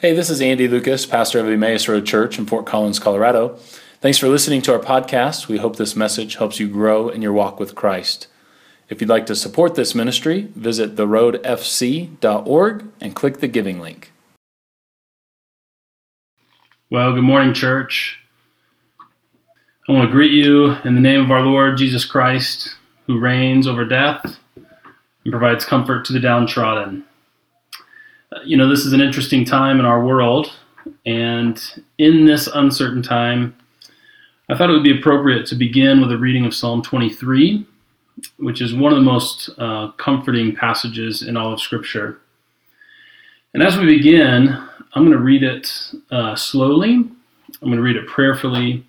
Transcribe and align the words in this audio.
Hey, 0.00 0.14
this 0.14 0.30
is 0.30 0.40
Andy 0.40 0.68
Lucas, 0.68 1.06
pastor 1.06 1.40
of 1.40 1.48
Emmaus 1.48 1.88
Road 1.88 2.06
Church 2.06 2.38
in 2.38 2.46
Fort 2.46 2.64
Collins, 2.64 3.00
Colorado. 3.00 3.56
Thanks 4.00 4.16
for 4.16 4.28
listening 4.28 4.62
to 4.62 4.72
our 4.72 4.78
podcast. 4.78 5.48
We 5.48 5.58
hope 5.58 5.74
this 5.74 5.96
message 5.96 6.36
helps 6.36 6.60
you 6.60 6.68
grow 6.68 7.08
in 7.08 7.20
your 7.20 7.32
walk 7.32 7.58
with 7.58 7.74
Christ. 7.74 8.28
If 8.88 9.00
you'd 9.00 9.10
like 9.10 9.26
to 9.26 9.34
support 9.34 9.74
this 9.74 9.96
ministry, 9.96 10.52
visit 10.54 10.94
theroadfc.org 10.94 12.84
and 13.00 13.16
click 13.16 13.40
the 13.40 13.48
giving 13.48 13.80
link. 13.80 14.12
Well, 16.90 17.12
good 17.12 17.24
morning, 17.24 17.52
church. 17.52 18.20
I 19.88 19.92
want 19.92 20.06
to 20.06 20.12
greet 20.12 20.30
you 20.30 20.76
in 20.84 20.94
the 20.94 21.00
name 21.00 21.22
of 21.22 21.32
our 21.32 21.42
Lord 21.42 21.76
Jesus 21.76 22.04
Christ, 22.04 22.76
who 23.08 23.18
reigns 23.18 23.66
over 23.66 23.84
death 23.84 24.38
and 24.54 25.32
provides 25.32 25.64
comfort 25.64 26.04
to 26.04 26.12
the 26.12 26.20
downtrodden 26.20 27.02
you 28.44 28.56
know, 28.56 28.68
this 28.68 28.84
is 28.84 28.92
an 28.92 29.00
interesting 29.00 29.44
time 29.44 29.78
in 29.78 29.86
our 29.86 30.04
world, 30.04 30.52
and 31.06 31.60
in 31.98 32.26
this 32.26 32.46
uncertain 32.46 33.02
time, 33.02 33.56
I 34.48 34.56
thought 34.56 34.70
it 34.70 34.72
would 34.72 34.84
be 34.84 34.98
appropriate 34.98 35.46
to 35.46 35.54
begin 35.54 36.00
with 36.00 36.12
a 36.12 36.18
reading 36.18 36.46
of 36.46 36.54
Psalm 36.54 36.82
23, 36.82 37.66
which 38.38 38.60
is 38.60 38.74
one 38.74 38.92
of 38.92 38.98
the 38.98 39.04
most 39.04 39.50
uh, 39.58 39.92
comforting 39.98 40.54
passages 40.54 41.22
in 41.22 41.36
all 41.36 41.52
of 41.52 41.60
Scripture. 41.60 42.20
And 43.54 43.62
as 43.62 43.76
we 43.76 43.86
begin, 43.86 44.48
I'm 44.94 45.04
going 45.04 45.12
to 45.16 45.18
read 45.18 45.42
it 45.42 45.70
uh, 46.10 46.34
slowly. 46.34 46.94
I'm 46.94 47.14
going 47.60 47.76
to 47.76 47.82
read 47.82 47.96
it 47.96 48.06
prayerfully. 48.06 48.84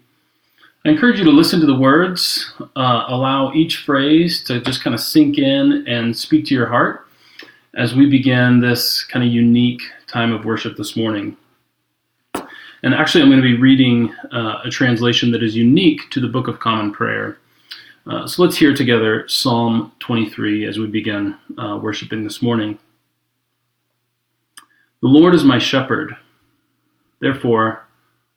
I 0.85 0.89
encourage 0.89 1.19
you 1.19 1.25
to 1.25 1.31
listen 1.31 1.59
to 1.59 1.65
the 1.65 1.75
words, 1.75 2.53
uh, 2.75 3.05
allow 3.07 3.51
each 3.53 3.77
phrase 3.77 4.41
to 4.45 4.61
just 4.61 4.81
kind 4.81 4.93
of 4.93 5.01
sink 5.01 5.37
in 5.37 5.85
and 5.87 6.15
speak 6.15 6.45
to 6.45 6.53
your 6.53 6.67
heart 6.67 7.08
as 7.75 7.93
we 7.93 8.09
begin 8.09 8.59
this 8.59 9.03
kind 9.03 9.23
of 9.23 9.31
unique 9.31 9.81
time 10.07 10.31
of 10.31 10.45
worship 10.45 10.75
this 10.75 10.95
morning. 10.95 11.37
And 12.81 12.93
actually, 12.93 13.21
I'm 13.21 13.29
going 13.29 13.41
to 13.41 13.47
be 13.47 13.61
reading 13.61 14.13
uh, 14.31 14.61
a 14.63 14.69
translation 14.69 15.31
that 15.31 15.43
is 15.43 15.55
unique 15.55 16.09
to 16.11 16.21
the 16.21 16.27
Book 16.27 16.47
of 16.47 16.59
Common 16.59 16.91
Prayer. 16.91 17.37
Uh, 18.07 18.25
so 18.25 18.41
let's 18.41 18.57
hear 18.57 18.73
together 18.73 19.27
Psalm 19.27 19.91
23 19.99 20.65
as 20.65 20.79
we 20.79 20.87
begin 20.87 21.35
uh, 21.57 21.77
worshiping 21.81 22.23
this 22.23 22.41
morning. 22.41 22.79
The 25.01 25.07
Lord 25.07 25.35
is 25.35 25.43
my 25.43 25.59
shepherd, 25.59 26.15
therefore 27.19 27.85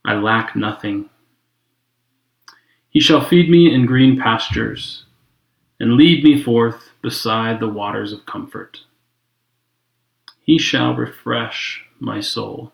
I 0.04 0.14
lack 0.14 0.54
nothing. 0.54 1.08
He 2.90 3.00
shall 3.00 3.24
feed 3.24 3.48
me 3.48 3.72
in 3.72 3.86
green 3.86 4.20
pastures 4.20 5.04
and 5.80 5.94
lead 5.94 6.22
me 6.22 6.42
forth 6.42 6.90
beside 7.00 7.58
the 7.58 7.68
waters 7.68 8.12
of 8.12 8.26
comfort. 8.26 8.80
He 10.44 10.58
shall 10.58 10.94
refresh 10.94 11.84
my 12.00 12.20
soul 12.20 12.72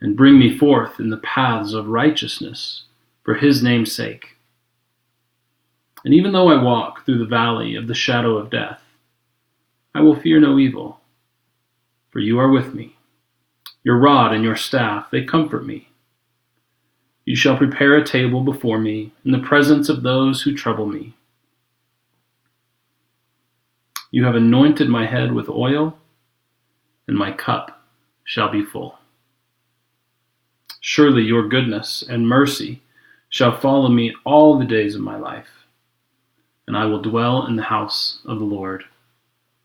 and 0.00 0.16
bring 0.16 0.38
me 0.38 0.56
forth 0.56 1.00
in 1.00 1.10
the 1.10 1.16
paths 1.16 1.72
of 1.72 1.88
righteousness 1.88 2.84
for 3.22 3.34
his 3.34 3.62
name's 3.62 3.94
sake. 3.94 4.36
And 6.04 6.14
even 6.14 6.32
though 6.32 6.48
I 6.48 6.62
walk 6.62 7.04
through 7.04 7.18
the 7.18 7.26
valley 7.26 7.74
of 7.74 7.86
the 7.86 7.94
shadow 7.94 8.36
of 8.36 8.50
death, 8.50 8.80
I 9.94 10.00
will 10.00 10.18
fear 10.18 10.40
no 10.40 10.58
evil, 10.58 11.00
for 12.10 12.20
you 12.20 12.38
are 12.38 12.50
with 12.50 12.74
me. 12.74 12.96
Your 13.82 13.98
rod 13.98 14.32
and 14.32 14.44
your 14.44 14.56
staff, 14.56 15.10
they 15.10 15.24
comfort 15.24 15.66
me. 15.66 15.88
You 17.24 17.36
shall 17.36 17.56
prepare 17.56 17.96
a 17.96 18.04
table 18.04 18.42
before 18.42 18.78
me 18.78 19.12
in 19.24 19.32
the 19.32 19.38
presence 19.38 19.88
of 19.88 20.02
those 20.02 20.42
who 20.42 20.54
trouble 20.54 20.86
me. 20.86 21.14
You 24.10 24.24
have 24.24 24.34
anointed 24.34 24.88
my 24.88 25.06
head 25.06 25.32
with 25.32 25.48
oil 25.48 25.96
and 27.10 27.18
my 27.18 27.32
cup 27.32 27.82
shall 28.22 28.48
be 28.52 28.64
full. 28.64 28.96
Surely 30.80 31.24
your 31.24 31.48
goodness 31.48 32.04
and 32.08 32.28
mercy 32.28 32.82
shall 33.28 33.58
follow 33.60 33.88
me 33.88 34.14
all 34.24 34.56
the 34.56 34.64
days 34.64 34.94
of 34.94 35.00
my 35.00 35.16
life, 35.16 35.48
and 36.68 36.76
I 36.76 36.86
will 36.86 37.02
dwell 37.02 37.46
in 37.46 37.56
the 37.56 37.64
house 37.64 38.20
of 38.24 38.38
the 38.38 38.44
Lord 38.44 38.84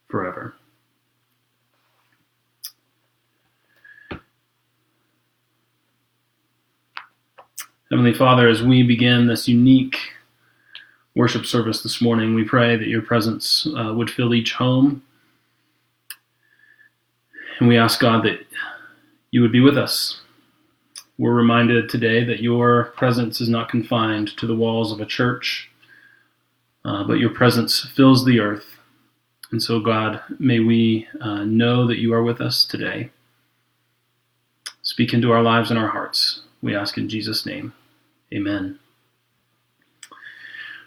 forever. 0.07 0.55
Heavenly 7.91 8.15
Father, 8.15 8.47
as 8.47 8.63
we 8.63 8.81
begin 8.81 9.27
this 9.27 9.47
unique 9.47 9.99
worship 11.15 11.45
service 11.45 11.83
this 11.83 12.01
morning, 12.01 12.33
we 12.33 12.43
pray 12.43 12.75
that 12.75 12.87
your 12.87 13.03
presence 13.03 13.67
uh, 13.77 13.93
would 13.93 14.09
fill 14.09 14.33
each 14.33 14.53
home 14.53 15.03
and 17.59 17.67
we 17.67 17.77
ask 17.77 17.99
God 17.99 18.23
that 18.25 18.45
you 19.31 19.41
would 19.41 19.51
be 19.51 19.61
with 19.61 19.77
us. 19.77 20.21
We're 21.17 21.33
reminded 21.33 21.89
today 21.89 22.23
that 22.25 22.41
your 22.41 22.85
presence 22.97 23.39
is 23.39 23.47
not 23.47 23.69
confined 23.69 24.35
to 24.37 24.47
the 24.47 24.55
walls 24.55 24.91
of 24.91 24.99
a 24.99 25.05
church, 25.05 25.69
uh, 26.83 27.03
but 27.05 27.19
your 27.19 27.29
presence 27.29 27.87
fills 27.95 28.25
the 28.25 28.39
earth. 28.39 28.65
And 29.51 29.61
so, 29.61 29.79
God, 29.79 30.21
may 30.39 30.59
we 30.59 31.07
uh, 31.21 31.45
know 31.45 31.87
that 31.87 31.99
you 31.99 32.13
are 32.13 32.23
with 32.23 32.41
us 32.41 32.65
today. 32.65 33.11
Speak 34.81 35.13
into 35.13 35.31
our 35.31 35.41
lives 35.41 35.69
and 35.69 35.79
our 35.79 35.89
hearts. 35.89 36.41
We 36.61 36.75
ask 36.75 36.97
in 36.97 37.07
Jesus' 37.07 37.45
name. 37.45 37.73
Amen. 38.33 38.79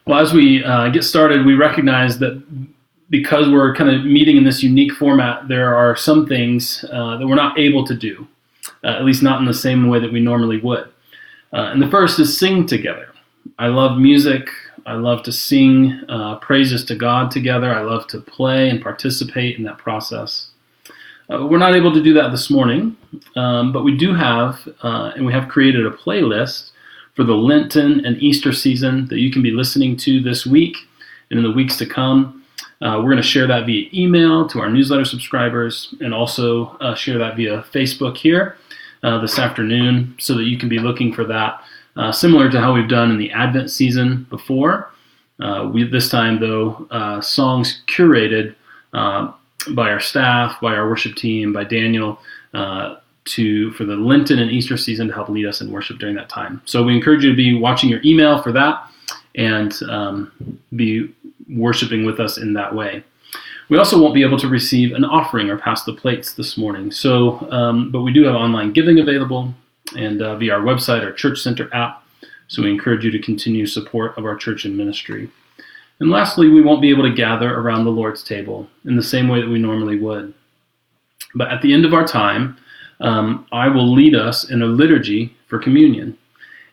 Well, 0.06 0.18
as 0.18 0.32
we 0.32 0.64
uh, 0.64 0.88
get 0.88 1.04
started, 1.04 1.46
we 1.46 1.54
recognize 1.54 2.18
that 2.18 2.42
because 3.10 3.48
we're 3.48 3.74
kind 3.74 3.90
of 3.90 4.04
meeting 4.04 4.36
in 4.36 4.44
this 4.44 4.62
unique 4.62 4.92
format, 4.92 5.48
there 5.48 5.74
are 5.74 5.96
some 5.96 6.26
things 6.26 6.84
uh, 6.92 7.16
that 7.16 7.26
we're 7.26 7.34
not 7.34 7.58
able 7.58 7.84
to 7.86 7.94
do, 7.94 8.26
uh, 8.84 8.88
at 8.88 9.04
least 9.04 9.22
not 9.22 9.40
in 9.40 9.46
the 9.46 9.54
same 9.54 9.88
way 9.88 9.98
that 9.98 10.12
we 10.12 10.20
normally 10.20 10.60
would. 10.60 10.88
Uh, 11.52 11.70
and 11.72 11.80
the 11.80 11.88
first 11.88 12.18
is 12.18 12.38
sing 12.38 12.66
together. 12.66 13.08
I 13.58 13.68
love 13.68 13.98
music. 13.98 14.48
I 14.84 14.94
love 14.94 15.22
to 15.24 15.32
sing 15.32 16.00
uh, 16.08 16.36
praises 16.36 16.84
to 16.86 16.94
God 16.94 17.30
together. 17.30 17.72
I 17.72 17.82
love 17.82 18.06
to 18.08 18.20
play 18.20 18.68
and 18.68 18.82
participate 18.82 19.56
in 19.56 19.64
that 19.64 19.78
process. 19.78 20.50
Uh, 21.30 21.46
we're 21.46 21.58
not 21.58 21.76
able 21.76 21.92
to 21.92 22.02
do 22.02 22.14
that 22.14 22.30
this 22.30 22.50
morning, 22.50 22.96
um, 23.36 23.70
but 23.70 23.84
we 23.84 23.96
do 23.96 24.14
have, 24.14 24.66
uh, 24.82 25.12
and 25.14 25.26
we 25.26 25.32
have 25.32 25.48
created 25.48 25.84
a 25.84 25.90
playlist 25.90 26.70
for 27.14 27.24
the 27.24 27.34
Lenten 27.34 28.04
and 28.06 28.16
Easter 28.22 28.52
season 28.52 29.06
that 29.08 29.18
you 29.18 29.30
can 29.30 29.42
be 29.42 29.50
listening 29.50 29.96
to 29.98 30.22
this 30.22 30.46
week 30.46 30.76
and 31.30 31.38
in 31.38 31.44
the 31.44 31.52
weeks 31.52 31.76
to 31.76 31.86
come. 31.86 32.37
Uh, 32.80 32.96
we're 32.98 33.10
going 33.10 33.16
to 33.16 33.22
share 33.22 33.46
that 33.46 33.66
via 33.66 33.88
email 33.92 34.48
to 34.48 34.60
our 34.60 34.70
newsletter 34.70 35.04
subscribers 35.04 35.94
and 36.00 36.14
also 36.14 36.76
uh, 36.80 36.94
share 36.94 37.18
that 37.18 37.36
via 37.36 37.64
Facebook 37.72 38.16
here 38.16 38.56
uh, 39.02 39.20
this 39.20 39.38
afternoon 39.38 40.14
so 40.18 40.34
that 40.34 40.44
you 40.44 40.56
can 40.56 40.68
be 40.68 40.78
looking 40.78 41.12
for 41.12 41.24
that. 41.24 41.62
Uh, 41.96 42.12
similar 42.12 42.48
to 42.48 42.60
how 42.60 42.72
we've 42.72 42.88
done 42.88 43.10
in 43.10 43.18
the 43.18 43.30
Advent 43.32 43.70
season 43.70 44.24
before. 44.30 44.92
Uh, 45.40 45.68
we 45.72 45.84
this 45.84 46.08
time 46.08 46.40
though 46.40 46.86
uh, 46.90 47.20
songs 47.20 47.82
curated 47.88 48.54
by 48.92 49.90
our 49.90 50.00
staff, 50.00 50.60
by 50.60 50.74
our 50.74 50.88
worship 50.88 51.16
team, 51.16 51.52
by 51.52 51.64
Daniel 51.64 52.20
to 53.24 53.70
for 53.72 53.84
the 53.84 53.96
Lenten 53.96 54.38
and 54.38 54.50
Easter 54.50 54.76
season 54.76 55.08
to 55.08 55.14
help 55.14 55.28
lead 55.28 55.46
us 55.46 55.60
in 55.60 55.70
worship 55.70 55.98
during 55.98 56.14
that 56.14 56.28
time. 56.28 56.62
So 56.64 56.82
we 56.82 56.94
encourage 56.94 57.24
you 57.24 57.30
to 57.30 57.36
be 57.36 57.58
watching 57.58 57.90
your 57.90 58.00
email 58.04 58.40
for 58.40 58.52
that 58.52 58.88
and 59.34 59.80
um, 59.84 60.58
be 60.74 61.14
worshiping 61.48 62.04
with 62.04 62.20
us 62.20 62.38
in 62.38 62.52
that 62.54 62.74
way. 62.74 63.04
We 63.68 63.78
also 63.78 64.00
won't 64.00 64.14
be 64.14 64.22
able 64.22 64.38
to 64.38 64.48
receive 64.48 64.92
an 64.92 65.04
offering 65.04 65.50
or 65.50 65.58
pass 65.58 65.84
the 65.84 65.92
plates 65.92 66.32
this 66.32 66.56
morning. 66.56 66.90
So, 66.90 67.50
um, 67.50 67.90
but 67.90 68.00
we 68.00 68.12
do 68.12 68.24
have 68.24 68.34
online 68.34 68.72
giving 68.72 68.98
available 68.98 69.54
and 69.96 70.22
uh, 70.22 70.36
via 70.36 70.54
our 70.54 70.60
website, 70.60 71.04
our 71.04 71.12
Church 71.12 71.40
Center 71.40 71.72
app. 71.74 72.02
So 72.48 72.62
we 72.62 72.70
encourage 72.70 73.04
you 73.04 73.10
to 73.10 73.18
continue 73.18 73.66
support 73.66 74.16
of 74.16 74.24
our 74.24 74.36
church 74.36 74.64
and 74.64 74.76
ministry. 74.76 75.30
And 76.00 76.10
lastly, 76.10 76.48
we 76.48 76.62
won't 76.62 76.80
be 76.80 76.90
able 76.90 77.02
to 77.02 77.14
gather 77.14 77.58
around 77.58 77.84
the 77.84 77.90
Lord's 77.90 78.22
table 78.22 78.68
in 78.84 78.96
the 78.96 79.02
same 79.02 79.28
way 79.28 79.40
that 79.40 79.50
we 79.50 79.58
normally 79.58 79.98
would. 79.98 80.32
But 81.34 81.48
at 81.48 81.60
the 81.60 81.74
end 81.74 81.84
of 81.84 81.92
our 81.92 82.06
time, 82.06 82.56
um, 83.00 83.46
I 83.52 83.68
will 83.68 83.92
lead 83.92 84.14
us 84.14 84.48
in 84.48 84.62
a 84.62 84.66
liturgy 84.66 85.36
for 85.46 85.58
communion. 85.58 86.16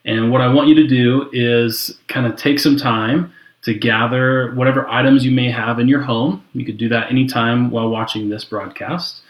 And 0.06 0.32
what 0.32 0.42
I 0.42 0.48
want 0.48 0.70
you 0.70 0.76
to 0.76 0.88
do 0.88 1.30
is 1.34 1.98
kind 2.08 2.26
of 2.26 2.36
take 2.38 2.60
some 2.60 2.78
time 2.78 3.34
to 3.66 3.74
gather 3.74 4.54
whatever 4.54 4.88
items 4.88 5.26
you 5.26 5.32
may 5.32 5.50
have 5.50 5.80
in 5.80 5.88
your 5.88 6.02
home. 6.02 6.46
You 6.54 6.64
could 6.64 6.78
do 6.78 6.88
that 6.90 7.10
anytime 7.10 7.72
while 7.72 7.90
watching 7.90 8.30
this 8.30 8.46
broadcast. 8.46 9.22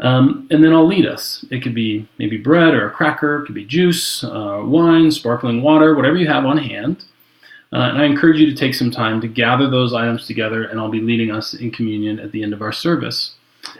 Um, 0.00 0.48
and 0.50 0.64
then 0.64 0.72
I'll 0.72 0.86
lead 0.86 1.06
us. 1.06 1.44
It 1.50 1.62
could 1.62 1.74
be 1.74 2.08
maybe 2.18 2.36
bread 2.36 2.74
or 2.74 2.88
a 2.88 2.90
cracker, 2.90 3.42
it 3.42 3.46
could 3.46 3.54
be 3.54 3.64
juice, 3.64 4.24
uh, 4.24 4.62
wine, 4.64 5.10
sparkling 5.12 5.62
water, 5.62 5.94
whatever 5.94 6.16
you 6.16 6.26
have 6.26 6.46
on 6.46 6.58
hand. 6.58 7.04
Uh, 7.72 7.90
and 7.90 7.98
I 7.98 8.06
encourage 8.06 8.40
you 8.40 8.46
to 8.46 8.56
take 8.56 8.74
some 8.74 8.90
time 8.90 9.20
to 9.20 9.28
gather 9.28 9.70
those 9.70 9.94
items 9.94 10.26
together, 10.26 10.64
and 10.64 10.80
I'll 10.80 10.90
be 10.90 11.00
leading 11.00 11.30
us 11.30 11.54
in 11.54 11.70
communion 11.70 12.18
at 12.18 12.32
the 12.32 12.42
end 12.42 12.52
of 12.52 12.62
our 12.62 12.72
service. 12.72 13.34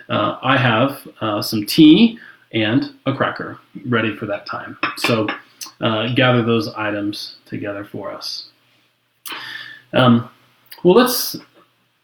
Uh, 0.09 0.39
I 0.41 0.57
have 0.57 1.09
uh, 1.21 1.43
some 1.43 1.67
tea 1.67 2.21
and 2.53 2.95
a 3.07 3.15
cracker 3.15 3.59
ready 3.87 4.15
for 4.15 4.27
that 4.27 4.47
time. 4.47 4.79
So 4.99 5.27
uh, 5.81 6.15
gather 6.15 6.45
those 6.45 6.69
items 6.75 7.37
together 7.47 7.85
for 7.85 8.13
us. 8.13 8.51
Um, 9.93 10.31
well, 10.83 10.95
let's 10.95 11.37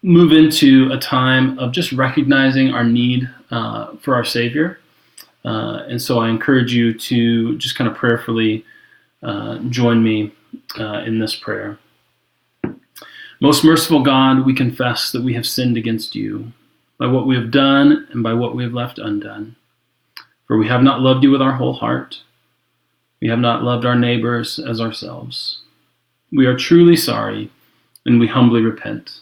move 0.03 0.33
into 0.33 0.91
a 0.93 0.99
time 0.99 1.59
of 1.59 1.73
just 1.73 1.93
recognizing 1.93 2.73
our 2.73 2.85
need 2.85 3.29
uh, 3.51 3.97
for 3.97 4.15
our 4.15 4.25
Savior. 4.25 4.79
Uh, 5.45 5.85
and 5.89 6.01
so 6.01 6.19
I 6.19 6.29
encourage 6.29 6.73
you 6.73 6.93
to 6.93 7.57
just 7.59 7.77
kind 7.77 7.89
of 7.89 7.97
prayerfully 7.97 8.65
uh, 9.23 9.59
join 9.71 10.03
me 10.03 10.33
uh, 10.79 11.03
in 11.07 11.19
this 11.19 11.35
prayer. 11.35 11.79
Most 13.41 13.65
merciful 13.65 14.03
God, 14.03 14.47
we 14.47 14.55
confess 14.55 15.13
that 15.13 15.23
we 15.23 15.35
have 15.35 15.47
sinned 15.47 15.77
against 15.77 16.15
you 16.15 16.53
by 16.99 17.07
what 17.07 17.27
we 17.27 17.37
have 17.37 17.51
done 17.51 18.07
and 18.11 18.23
by 18.23 18.33
what 18.33 18.57
we 18.57 18.63
have 18.63 18.73
left 18.73 18.99
undone. 18.99 19.57
For 20.47 20.57
we 20.57 20.69
have 20.69 20.83
not 20.83 21.01
loved 21.01 21.23
you 21.23 21.31
with 21.31 21.43
our 21.43 21.53
whole 21.53 21.75
heart. 21.75 22.23
We 23.21 23.29
have 23.29 23.39
not 23.39 23.63
loved 23.63 23.85
our 23.85 23.97
neighbors 23.97 24.59
as 24.59 24.81
ourselves. 24.81 25.63
We 26.33 26.47
are 26.47 26.57
truly 26.57 26.97
sorry 26.97 27.51
and 28.07 28.19
we 28.19 28.27
humbly 28.27 28.63
repent. 28.63 29.21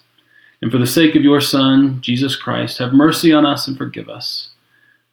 And 0.63 0.71
for 0.71 0.79
the 0.79 0.87
sake 0.87 1.17
of 1.17 1.23
your 1.23 1.41
Son, 1.41 2.01
Jesus 2.01 2.37
Christ, 2.37 2.79
have 2.79 2.93
mercy 2.93 3.33
on 3.33 3.45
us 3.45 3.67
and 3.67 3.77
forgive 3.77 4.09
us, 4.09 4.51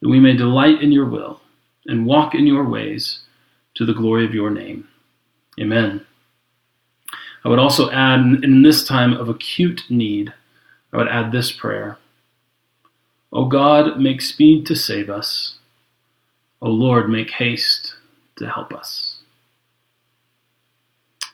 that 0.00 0.08
we 0.08 0.20
may 0.20 0.36
delight 0.36 0.80
in 0.80 0.92
your 0.92 1.06
will 1.06 1.40
and 1.86 2.06
walk 2.06 2.34
in 2.34 2.46
your 2.46 2.64
ways 2.68 3.20
to 3.74 3.84
the 3.84 3.94
glory 3.94 4.24
of 4.24 4.34
your 4.34 4.50
name. 4.50 4.88
Amen. 5.60 6.06
I 7.44 7.48
would 7.48 7.58
also 7.58 7.90
add, 7.90 8.20
in 8.44 8.62
this 8.62 8.86
time 8.86 9.14
of 9.14 9.28
acute 9.28 9.82
need, 9.90 10.32
I 10.92 10.98
would 10.98 11.08
add 11.08 11.32
this 11.32 11.50
prayer 11.50 11.98
O 13.34 13.46
God, 13.46 13.98
make 13.98 14.20
speed 14.20 14.66
to 14.66 14.76
save 14.76 15.08
us. 15.08 15.54
O 16.60 16.68
Lord, 16.68 17.08
make 17.08 17.30
haste 17.30 17.94
to 18.36 18.48
help 18.48 18.74
us. 18.74 19.11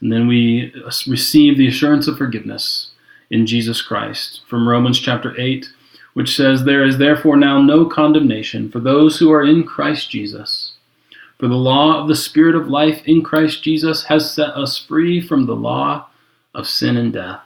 And 0.01 0.13
then 0.13 0.29
we 0.29 0.73
receive 1.07 1.59
the 1.59 1.69
assurance 1.69 2.07
of 2.07 2.19
forgiveness 2.19 2.91
in 3.31 3.47
Jesus 3.47 3.83
Christ 3.83 4.43
from 4.49 4.69
Romans 4.69 4.99
chapter 4.99 5.39
8, 5.39 5.67
which 6.15 6.35
says, 6.35 6.65
There 6.65 6.85
is 6.85 6.99
therefore 6.99 7.37
now 7.37 7.61
no 7.61 7.85
condemnation 7.85 8.71
for 8.71 8.81
those 8.81 9.19
who 9.19 9.33
are 9.33 9.45
in 9.45 9.65
Christ 9.65 10.11
Jesus. 10.11 10.75
For 11.39 11.49
the 11.49 11.55
law 11.55 12.01
of 12.01 12.09
the 12.09 12.17
Spirit 12.17 12.57
of 12.57 12.69
life 12.69 13.03
in 13.07 13.23
Christ 13.23 13.63
Jesus 13.63 14.05
has 14.05 14.33
set 14.33 14.51
us 14.51 14.79
free 14.79 15.21
from 15.21 15.47
the 15.47 15.57
law 15.57 16.09
of 16.55 16.67
sin 16.67 16.97
and 16.97 17.13
death. 17.13 17.41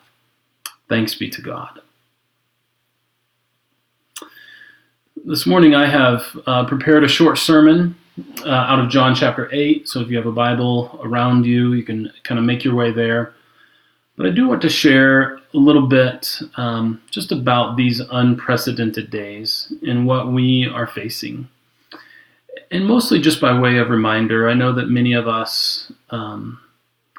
Thanks 0.89 1.15
be 1.15 1.29
to 1.31 1.43
God. 1.43 1.81
This 5.25 5.47
morning 5.47 5.75
I 5.75 5.87
have 5.87 6.39
uh, 6.47 6.65
prepared 6.65 7.05
a 7.05 7.09
short 7.09 7.39
sermon 7.39 7.97
uh, 8.45 8.51
out 8.51 8.79
of 8.79 8.91
John 8.91 9.15
chapter 9.15 9.49
8. 9.53 9.89
So 9.89 10.01
if 10.01 10.09
you 10.09 10.17
have 10.17 10.27
a 10.27 10.33
Bible 10.33 11.01
around 11.03 11.45
you, 11.45 11.73
you 11.73 11.83
can 11.83 12.13
kind 12.25 12.39
of 12.39 12.45
make 12.45 12.65
your 12.65 12.75
way 12.75 12.93
there. 12.93 13.35
But 14.17 14.27
I 14.27 14.31
do 14.31 14.47
want 14.47 14.63
to 14.63 14.69
share 14.69 15.37
a 15.55 15.59
little 15.59 15.87
bit 15.87 16.39
um, 16.57 17.01
just 17.11 17.33
about 17.33 17.77
these 17.77 18.01
unprecedented 18.01 19.11
days 19.11 19.73
and 19.87 20.07
what 20.07 20.31
we 20.33 20.67
are 20.67 20.87
facing. 20.87 21.49
And 22.71 22.87
mostly 22.87 23.21
just 23.21 23.41
by 23.41 23.59
way 23.59 23.79
of 23.79 23.91
reminder, 23.91 24.49
I 24.49 24.55
know 24.55 24.73
that 24.73 24.89
many 24.89 25.13
of 25.15 25.29
us 25.29 25.91
um, 26.11 26.61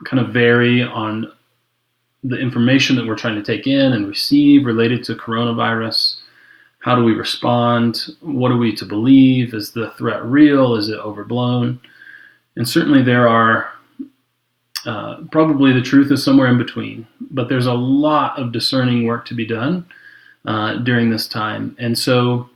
kind 0.05 0.23
of 0.23 0.33
vary 0.33 0.83
on 0.83 1.31
the 2.23 2.39
information 2.39 2.95
that 2.95 3.05
we're 3.05 3.15
trying 3.15 3.35
to 3.35 3.43
take 3.43 3.67
in 3.67 3.93
and 3.93 4.07
receive 4.07 4.65
related 4.65 5.03
to 5.05 5.15
coronavirus. 5.15 6.17
How 6.83 6.97
do 6.97 7.03
we 7.05 7.13
respond? 7.13 8.07
What 8.19 8.51
are 8.51 8.57
we 8.57 8.75
to 8.75 8.83
believe? 8.83 9.53
Is 9.53 9.71
the 9.71 9.91
threat 9.91 10.21
real? 10.25 10.75
Is 10.75 10.89
it 10.89 10.99
overblown? 10.99 11.79
And 12.57 12.67
certainly 12.67 13.01
there 13.01 13.25
are, 13.25 13.69
uh, 14.85 15.21
probably 15.31 15.71
the 15.71 15.81
truth 15.81 16.11
is 16.11 16.21
somewhere 16.21 16.49
in 16.49 16.57
between, 16.57 17.07
but 17.31 17.47
there's 17.47 17.67
a 17.67 17.73
lot 17.73 18.37
of 18.37 18.51
discerning 18.51 19.05
work 19.05 19.25
to 19.27 19.33
be 19.33 19.45
done 19.45 19.85
uh, 20.43 20.75
during 20.79 21.09
this 21.09 21.25
time. 21.25 21.73
And 21.79 21.97
so 21.97 22.49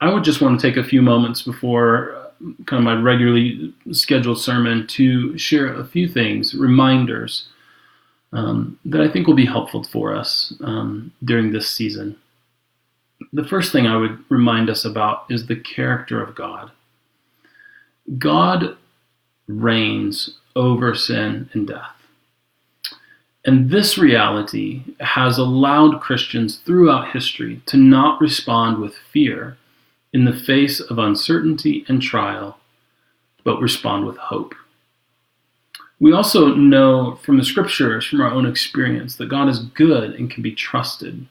I 0.00 0.12
would 0.12 0.24
just 0.24 0.40
want 0.40 0.60
to 0.60 0.66
take 0.66 0.76
a 0.76 0.82
few 0.82 1.00
moments 1.00 1.42
before 1.42 2.16
uh, 2.16 2.28
kind 2.66 2.80
of 2.80 2.84
my 2.84 3.00
regularly 3.00 3.72
scheduled 3.92 4.40
sermon 4.40 4.84
to 4.88 5.38
share 5.38 5.72
a 5.72 5.84
few 5.84 6.08
things, 6.08 6.54
reminders 6.54 7.46
um, 8.32 8.80
that 8.84 9.00
I 9.00 9.08
think 9.08 9.28
will 9.28 9.34
be 9.34 9.46
helpful 9.46 9.84
for 9.84 10.12
us 10.12 10.52
um, 10.64 11.12
during 11.22 11.52
this 11.52 11.68
season 11.68 12.16
the 13.32 13.44
first 13.44 13.72
thing 13.72 13.86
I 13.86 13.96
would 13.96 14.24
remind 14.28 14.68
us 14.68 14.84
about 14.84 15.24
is 15.30 15.46
the 15.46 15.56
character 15.56 16.22
of 16.22 16.34
God. 16.34 16.70
God 18.18 18.76
reigns 19.46 20.38
over 20.54 20.94
sin 20.94 21.48
and 21.52 21.66
death. 21.66 21.96
And 23.44 23.70
this 23.70 23.98
reality 23.98 24.82
has 25.00 25.38
allowed 25.38 26.00
Christians 26.00 26.58
throughout 26.58 27.12
history 27.12 27.60
to 27.66 27.76
not 27.76 28.20
respond 28.20 28.78
with 28.78 28.94
fear 29.12 29.56
in 30.12 30.24
the 30.24 30.32
face 30.32 30.78
of 30.78 30.98
uncertainty 30.98 31.84
and 31.88 32.00
trial, 32.00 32.58
but 33.44 33.60
respond 33.60 34.06
with 34.06 34.16
hope. 34.16 34.54
We 35.98 36.12
also 36.12 36.54
know 36.54 37.16
from 37.22 37.38
the 37.38 37.44
scriptures, 37.44 38.06
from 38.06 38.20
our 38.20 38.30
own 38.30 38.46
experience, 38.46 39.16
that 39.16 39.28
God 39.28 39.48
is 39.48 39.60
good 39.60 40.14
and 40.14 40.30
can 40.30 40.42
be 40.42 40.54
trusted. 40.54 41.26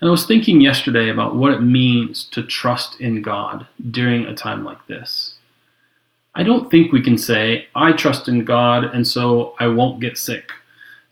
And 0.00 0.08
I 0.08 0.10
was 0.10 0.26
thinking 0.26 0.60
yesterday 0.60 1.08
about 1.08 1.36
what 1.36 1.52
it 1.52 1.60
means 1.60 2.24
to 2.26 2.42
trust 2.42 3.00
in 3.00 3.22
God 3.22 3.66
during 3.90 4.24
a 4.24 4.34
time 4.34 4.64
like 4.64 4.86
this. 4.86 5.34
I 6.34 6.42
don't 6.42 6.70
think 6.70 6.92
we 6.92 7.00
can 7.00 7.16
say, 7.16 7.68
I 7.74 7.92
trust 7.92 8.28
in 8.28 8.44
God 8.44 8.84
and 8.84 9.06
so 9.06 9.54
I 9.60 9.68
won't 9.68 10.00
get 10.00 10.18
sick 10.18 10.50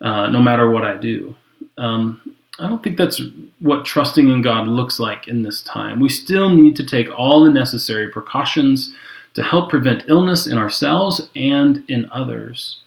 uh, 0.01 0.29
no 0.29 0.43
matter 0.43 0.71
what 0.71 0.85
I 0.85 0.97
do. 0.97 1.35
Um, 1.79 2.35
I 2.59 2.69
don't 2.69 2.83
think 2.83 2.97
that's 2.97 3.21
what 3.61 3.85
trusting 3.85 4.29
in 4.29 4.43
God 4.43 4.69
looks 4.69 4.99
like 4.99 5.29
in 5.29 5.43
this 5.43 5.63
time. 5.63 6.01
We 6.01 6.09
still 6.09 6.51
need 6.51 6.77
to 6.77 6.87
take 6.87 7.09
all 7.17 7.45
the 7.45 7.51
necessary 7.51 8.09
precautions 8.09 8.95
to 9.35 9.43
help 9.43 9.71
prevent 9.71 10.05
illness 10.09 10.47
in 10.47 10.59
ourselves 10.59 11.29
and 11.35 11.83
in 11.89 12.09
others. 12.13 12.81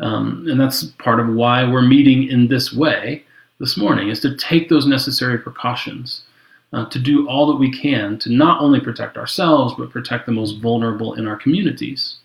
Um, 0.00 0.46
and 0.48 0.60
that's 0.60 0.84
part 0.84 1.18
of 1.18 1.34
why 1.34 1.64
we're 1.64 1.82
meeting 1.82 2.28
in 2.28 2.48
this 2.48 2.72
way 2.72 3.24
this 3.60 3.76
morning 3.76 4.08
is 4.08 4.20
to 4.20 4.36
take 4.36 4.68
those 4.68 4.86
necessary 4.86 5.38
precautions, 5.38 6.22
uh, 6.72 6.86
to 6.86 6.98
do 6.98 7.28
all 7.28 7.46
that 7.46 7.58
we 7.58 7.70
can 7.70 8.18
to 8.18 8.30
not 8.30 8.60
only 8.60 8.80
protect 8.80 9.16
ourselves, 9.16 9.74
but 9.78 9.90
protect 9.90 10.26
the 10.26 10.32
most 10.32 10.60
vulnerable 10.60 11.14
in 11.14 11.26
our 11.26 11.36
communities. 11.36 12.16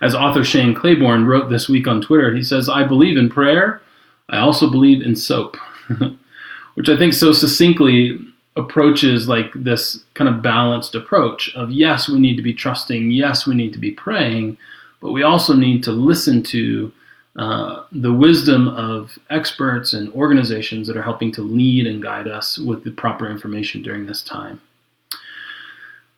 As 0.00 0.14
author 0.14 0.44
Shane 0.44 0.74
Claiborne 0.74 1.26
wrote 1.26 1.50
this 1.50 1.68
week 1.68 1.86
on 1.86 2.00
Twitter, 2.00 2.34
he 2.34 2.42
says, 2.42 2.68
I 2.68 2.84
believe 2.84 3.16
in 3.16 3.28
prayer. 3.28 3.82
I 4.30 4.38
also 4.38 4.70
believe 4.70 5.02
in 5.02 5.16
soap, 5.16 5.56
which 6.74 6.88
I 6.88 6.96
think 6.96 7.12
so 7.12 7.32
succinctly 7.32 8.18
approaches 8.56 9.28
like 9.28 9.52
this 9.54 10.04
kind 10.14 10.28
of 10.28 10.42
balanced 10.42 10.94
approach 10.94 11.54
of 11.54 11.70
yes, 11.70 12.08
we 12.08 12.18
need 12.18 12.36
to 12.36 12.42
be 12.42 12.52
trusting, 12.52 13.10
yes, 13.10 13.46
we 13.46 13.54
need 13.54 13.72
to 13.72 13.78
be 13.78 13.92
praying, 13.92 14.58
but 15.00 15.12
we 15.12 15.22
also 15.22 15.54
need 15.54 15.82
to 15.84 15.92
listen 15.92 16.42
to 16.42 16.92
uh, 17.38 17.84
the 17.92 18.12
wisdom 18.12 18.66
of 18.66 19.16
experts 19.30 19.92
and 19.92 20.12
organizations 20.12 20.88
that 20.88 20.96
are 20.96 21.02
helping 21.02 21.30
to 21.30 21.40
lead 21.40 21.86
and 21.86 22.02
guide 22.02 22.26
us 22.26 22.58
with 22.58 22.82
the 22.82 22.90
proper 22.90 23.30
information 23.30 23.80
during 23.80 24.06
this 24.06 24.22
time. 24.22 24.60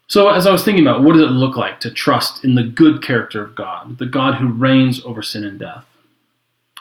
So, 0.07 0.31
as 0.31 0.47
I 0.47 0.51
was 0.51 0.65
thinking 0.65 0.85
about 0.85 1.03
what 1.05 1.13
does 1.13 1.23
it 1.23 1.33
look 1.33 1.57
like 1.57 1.79
to 1.81 1.91
trust 1.91 2.43
in 2.43 2.55
the 2.55 2.65
good 2.65 3.03
character 3.03 3.45
of 3.45 3.55
God, 3.55 3.99
the 3.99 4.07
God 4.07 4.37
who 4.37 4.51
reigns 4.51 5.05
over 5.05 5.23
sin 5.23 5.45
and 5.45 5.59
death, 5.59 5.85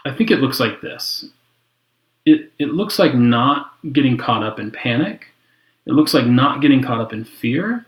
I 0.06 0.16
think 0.16 0.32
it 0.32 0.40
looks 0.40 0.60
like 0.60 0.80
this. 0.80 1.26
It, 2.26 2.52
it 2.60 2.70
looks 2.70 2.98
like 2.98 3.14
not 3.14 3.74
getting 3.92 4.18
caught 4.18 4.44
up 4.44 4.58
in 4.58 4.72
panic. 4.72 5.28
It 5.86 5.92
looks 5.92 6.14
like 6.14 6.26
not 6.26 6.62
getting 6.62 6.82
caught 6.82 7.02
up 7.02 7.12
in 7.12 7.26
fear 7.26 7.86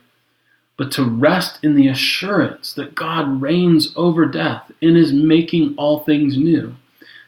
but 0.78 0.92
to 0.94 1.04
rest 1.04 1.60
in 1.64 1.76
the 1.76 1.88
assurance 1.88 2.74
that 2.74 2.96
God 2.96 3.42
reigns 3.42 3.94
over 3.96 4.26
death 4.26 4.72
and 4.82 4.98
is 4.98 5.14
making 5.14 5.76
all 5.78 6.00
things 6.00 6.38
new. 6.38 6.76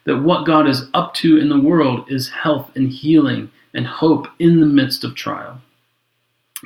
That 0.06 0.18
what 0.18 0.46
God 0.46 0.68
is 0.68 0.90
up 0.94 1.14
to 1.16 1.38
in 1.38 1.50
the 1.50 1.60
world 1.60 2.12
is 2.12 2.30
health 2.30 2.72
and 2.76 2.90
healing 2.90 3.52
and 3.74 3.88
hope 3.88 4.28
in 4.40 4.60
the 4.60 4.66
midst 4.66 5.04
of 5.04 5.16
trial. 5.16 5.62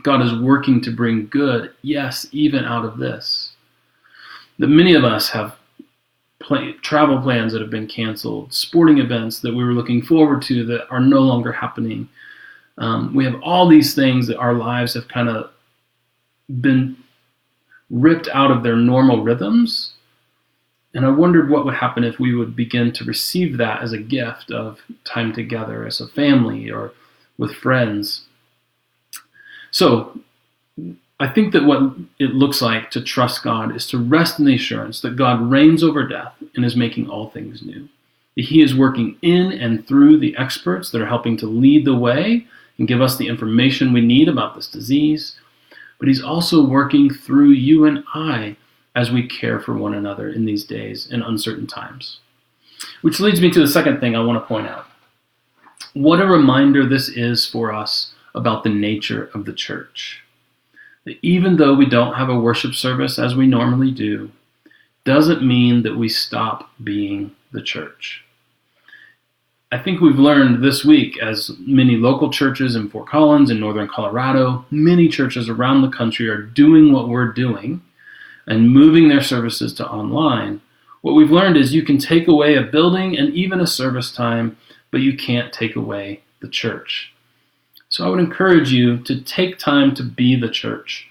God 0.03 0.21
is 0.21 0.39
working 0.39 0.81
to 0.81 0.91
bring 0.91 1.27
good, 1.27 1.73
yes, 1.81 2.27
even 2.31 2.63
out 2.63 2.85
of 2.85 2.97
this. 2.97 3.51
That 4.59 4.67
many 4.67 4.93
of 4.93 5.03
us 5.03 5.29
have 5.29 5.55
play, 6.39 6.73
travel 6.81 7.21
plans 7.21 7.53
that 7.53 7.61
have 7.61 7.69
been 7.69 7.87
canceled, 7.87 8.53
sporting 8.53 8.99
events 8.99 9.39
that 9.39 9.53
we 9.53 9.63
were 9.63 9.73
looking 9.73 10.01
forward 10.01 10.41
to 10.43 10.65
that 10.65 10.87
are 10.89 10.99
no 10.99 11.19
longer 11.21 11.51
happening. 11.51 12.07
Um, 12.77 13.13
we 13.13 13.25
have 13.25 13.41
all 13.41 13.67
these 13.67 13.95
things 13.95 14.27
that 14.27 14.37
our 14.37 14.53
lives 14.53 14.93
have 14.93 15.07
kind 15.07 15.29
of 15.29 15.51
been 16.49 16.97
ripped 17.89 18.27
out 18.29 18.51
of 18.51 18.63
their 18.63 18.75
normal 18.75 19.23
rhythms. 19.23 19.93
And 20.93 21.05
I 21.05 21.09
wondered 21.09 21.49
what 21.49 21.65
would 21.65 21.75
happen 21.75 22.03
if 22.03 22.19
we 22.19 22.33
would 22.33 22.55
begin 22.55 22.91
to 22.93 23.03
receive 23.03 23.57
that 23.57 23.81
as 23.83 23.93
a 23.93 23.97
gift 23.97 24.51
of 24.51 24.79
time 25.03 25.33
together 25.33 25.85
as 25.85 25.99
a 25.99 26.07
family 26.07 26.69
or 26.69 26.93
with 27.37 27.53
friends. 27.53 28.25
So, 29.71 30.19
I 31.19 31.27
think 31.27 31.51
that 31.53 31.65
what 31.65 31.93
it 32.19 32.35
looks 32.35 32.61
like 32.61 32.91
to 32.91 33.01
trust 33.01 33.43
God 33.43 33.75
is 33.75 33.87
to 33.87 33.97
rest 33.97 34.37
in 34.37 34.45
the 34.45 34.53
assurance 34.53 35.01
that 35.01 35.15
God 35.15 35.41
reigns 35.41 35.83
over 35.83 36.07
death 36.07 36.33
and 36.55 36.63
is 36.63 36.75
making 36.75 37.09
all 37.09 37.29
things 37.29 37.63
new. 37.63 37.89
That 38.35 38.45
He 38.45 38.61
is 38.61 38.75
working 38.75 39.17
in 39.23 39.51
and 39.51 39.87
through 39.87 40.19
the 40.19 40.37
experts 40.37 40.91
that 40.91 41.01
are 41.01 41.07
helping 41.07 41.35
to 41.37 41.47
lead 41.47 41.85
the 41.85 41.95
way 41.95 42.45
and 42.77 42.87
give 42.87 43.01
us 43.01 43.17
the 43.17 43.27
information 43.27 43.93
we 43.93 44.01
need 44.01 44.29
about 44.29 44.55
this 44.55 44.67
disease 44.67 45.35
but 45.99 46.07
He's 46.07 46.21
also 46.21 46.65
working 46.65 47.09
through 47.09 47.49
you 47.49 47.85
and 47.85 48.03
I 48.13 48.57
as 48.95 49.11
we 49.11 49.27
care 49.27 49.59
for 49.59 49.75
one 49.75 49.93
another 49.93 50.29
in 50.29 50.45
these 50.45 50.63
days 50.63 51.07
and 51.11 51.21
uncertain 51.23 51.67
times. 51.67 52.19
Which 53.01 53.19
leads 53.19 53.41
me 53.41 53.51
to 53.51 53.59
the 53.59 53.67
second 53.67 53.99
thing 53.99 54.15
I 54.15 54.23
want 54.23 54.41
to 54.41 54.47
point 54.47 54.67
out. 54.67 54.87
What 55.93 56.21
a 56.21 56.25
reminder 56.25 56.85
this 56.85 57.09
is 57.09 57.47
for 57.47 57.71
us 57.71 58.13
about 58.35 58.63
the 58.63 58.69
nature 58.69 59.29
of 59.33 59.45
the 59.45 59.53
church. 59.53 60.23
That 61.05 61.17
even 61.21 61.57
though 61.57 61.73
we 61.73 61.85
don't 61.85 62.15
have 62.15 62.29
a 62.29 62.39
worship 62.39 62.75
service 62.75 63.17
as 63.17 63.35
we 63.35 63.47
normally 63.47 63.91
do, 63.91 64.31
doesn't 65.05 65.41
mean 65.41 65.83
that 65.83 65.95
we 65.95 66.09
stop 66.09 66.69
being 66.83 67.35
the 67.51 67.61
church. 67.61 68.23
I 69.69 69.77
think 69.77 69.99
we've 69.99 70.17
learned 70.17 70.63
this 70.63 70.85
week, 70.85 71.21
as 71.21 71.51
many 71.59 71.97
local 71.97 72.31
churches 72.31 72.77
in 72.77 72.89
Fort 72.89 73.09
Collins 73.09 73.49
in 73.49 73.59
northern 73.59 73.89
Colorado, 73.89 74.65
many 74.71 75.09
churches 75.09 75.49
around 75.49 75.81
the 75.81 75.89
country 75.89 76.29
are 76.29 76.41
doing 76.41 76.93
what 76.93 77.09
we're 77.09 77.33
doing 77.33 77.81
and 78.45 78.71
moving 78.71 79.09
their 79.09 79.21
services 79.21 79.73
to 79.73 79.87
online. 79.89 80.61
What 81.01 81.15
we've 81.15 81.31
learned 81.31 81.57
is 81.57 81.73
you 81.73 81.83
can 81.83 81.97
take 81.97 82.29
away 82.29 82.55
a 82.55 82.61
building 82.61 83.17
and 83.17 83.33
even 83.33 83.59
a 83.59 83.67
service 83.67 84.09
time, 84.09 84.55
but 84.89 85.01
you 85.01 85.17
can't 85.17 85.51
take 85.51 85.75
away 85.75 86.21
the 86.39 86.47
church. 86.47 87.13
So 87.89 88.05
I 88.05 88.09
would 88.09 88.21
encourage 88.21 88.71
you 88.71 88.99
to 88.99 89.19
take 89.19 89.59
time 89.59 89.93
to 89.95 90.03
be 90.03 90.39
the 90.39 90.49
church 90.49 91.09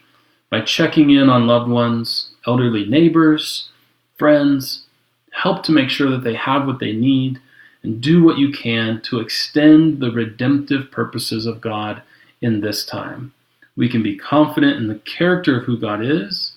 by 0.48 0.62
checking 0.62 1.10
in 1.10 1.28
on 1.28 1.46
loved 1.46 1.68
ones, 1.68 2.30
elderly 2.46 2.86
neighbors, 2.86 3.68
friends, 4.16 4.84
help 5.32 5.62
to 5.64 5.72
make 5.72 5.90
sure 5.90 6.10
that 6.10 6.24
they 6.24 6.34
have 6.34 6.66
what 6.66 6.78
they 6.78 6.92
need 6.92 7.38
and 7.86 8.00
do 8.00 8.22
what 8.22 8.36
you 8.36 8.50
can 8.50 9.00
to 9.02 9.20
extend 9.20 10.00
the 10.00 10.10
redemptive 10.10 10.90
purposes 10.90 11.46
of 11.46 11.60
God 11.60 12.02
in 12.42 12.60
this 12.60 12.84
time. 12.84 13.32
We 13.76 13.88
can 13.88 14.02
be 14.02 14.16
confident 14.16 14.76
in 14.76 14.88
the 14.88 14.98
character 14.98 15.60
of 15.60 15.66
who 15.66 15.78
God 15.78 16.04
is, 16.04 16.52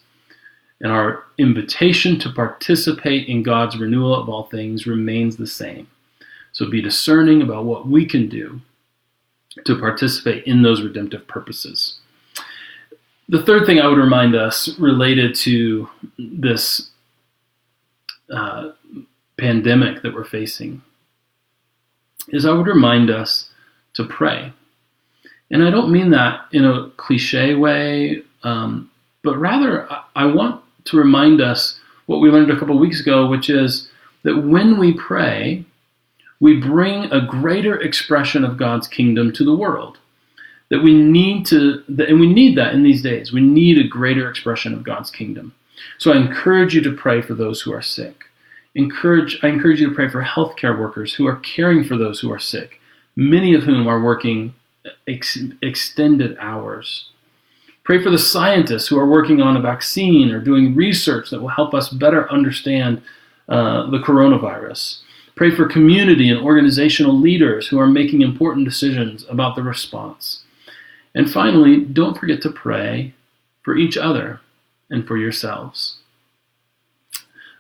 and 0.82 0.92
our 0.92 1.26
invitation 1.38 2.18
to 2.20 2.32
participate 2.32 3.28
in 3.28 3.44
God's 3.44 3.78
renewal 3.78 4.16
of 4.16 4.28
all 4.28 4.46
things 4.46 4.88
remains 4.88 5.38
the 5.38 5.46
same. 5.46 5.88
So 6.52 6.70
be 6.70 6.82
discerning 6.82 7.44
about 7.44 7.66
what 7.66 7.88
we 7.88 8.06
can 8.06 8.28
do 8.28 8.62
to 9.66 9.78
participate 9.78 10.46
in 10.46 10.64
those 10.64 10.82
redemptive 10.82 11.28
purposes. 11.28 12.00
The 13.28 13.44
third 13.44 13.68
thing 13.68 13.80
I 13.80 13.88
would 13.88 14.00
remind 14.00 14.36
us 14.36 14.80
related 14.80 15.36
to 15.36 15.90
this 16.18 16.90
uh, 18.34 18.72
pandemic 19.38 20.02
that 20.02 20.16
we're 20.16 20.24
facing 20.24 20.82
is 22.32 22.46
I 22.46 22.52
would 22.52 22.68
remind 22.68 23.10
us 23.10 23.50
to 23.94 24.04
pray. 24.04 24.54
And 25.52 25.64
I 25.64 25.72
don't 25.72 25.92
mean 25.92 26.12
that 26.12 26.42
in 26.52 26.66
a 26.66 26.90
cliche 26.98 27.56
way, 27.56 28.22
um, 28.44 28.90
but 29.24 29.38
rather 29.38 29.88
I 30.16 30.26
want 30.26 30.64
to 30.86 30.98
remind 30.98 31.42
us 31.42 31.80
what 32.06 32.20
we 32.20 32.30
learned 32.30 32.52
a 32.52 32.60
couple 32.60 32.78
weeks 32.78 33.02
ago, 33.02 33.28
which 33.28 33.50
is 33.50 33.90
that 34.24 34.44
when 34.44 34.78
we 34.78 34.94
pray, 34.94 35.66
we 36.40 36.60
bring 36.60 37.12
a 37.12 37.26
greater 37.26 37.80
expression 37.80 38.44
of 38.44 38.58
God's 38.58 38.88
kingdom 38.88 39.32
to 39.34 39.44
the 39.44 39.56
world. 39.56 39.98
That 40.70 40.84
we 40.84 40.94
need 40.94 41.48
to, 41.48 41.84
and 41.88 42.20
we 42.20 42.32
need 42.32 42.56
that 42.58 42.76
in 42.76 42.84
these 42.84 43.02
days. 43.02 43.34
We 43.34 43.42
need 43.42 43.80
a 43.80 43.88
greater 43.88 44.30
expression 44.30 44.74
of 44.74 44.84
God's 44.84 45.10
kingdom. 45.10 45.54
So 45.98 46.12
I 46.12 46.18
encourage 46.18 46.76
you 46.76 46.82
to 46.82 46.96
pray 46.96 47.22
for 47.22 47.34
those 47.34 47.62
who 47.62 47.74
are 47.74 47.82
sick 47.82 48.26
encourage, 48.80 49.40
I 49.44 49.48
encourage 49.48 49.80
you 49.80 49.90
to 49.90 49.96
pray 49.96 50.10
for 50.10 50.24
healthcare 50.24 50.78
workers 50.78 51.14
who 51.14 51.28
are 51.28 51.36
caring 51.36 51.84
for 51.84 51.98
those 51.98 52.20
who 52.20 52.32
are 52.32 52.40
sick, 52.40 52.80
many 53.16 53.54
of 53.54 53.64
whom 53.64 53.88
are 53.88 54.02
working 54.02 54.56
ex- 55.08 55.38
extended 55.62 56.36
hours. 56.40 57.10
Pray 57.84 58.02
for 58.02 58.10
the 58.10 58.18
scientists 58.18 58.88
who 58.88 59.00
are 59.00 59.10
working 59.10 59.42
on 59.42 59.58
a 59.58 59.62
vaccine 59.62 60.32
or 60.32 60.40
doing 60.40 60.76
research 60.76 61.30
that 61.30 61.42
will 61.42 61.50
help 61.50 61.74
us 61.74 61.90
better 61.90 62.32
understand 62.32 63.02
uh, 63.48 63.90
the 63.90 64.00
coronavirus. 64.00 65.00
Pray 65.36 65.56
for 65.56 65.68
community 65.68 66.30
and 66.30 66.40
organizational 66.40 67.18
leaders 67.18 67.68
who 67.68 67.80
are 67.80 67.88
making 67.88 68.22
important 68.22 68.66
decisions 68.66 69.26
about 69.30 69.56
the 69.56 69.64
response. 69.64 70.44
And 71.16 71.32
finally, 71.32 71.80
don't 71.80 72.18
forget 72.18 72.42
to 72.44 72.52
pray 72.52 73.14
for 73.64 73.76
each 73.76 73.98
other 73.98 74.42
and 74.90 75.08
for 75.08 75.18
yourselves. 75.18 75.99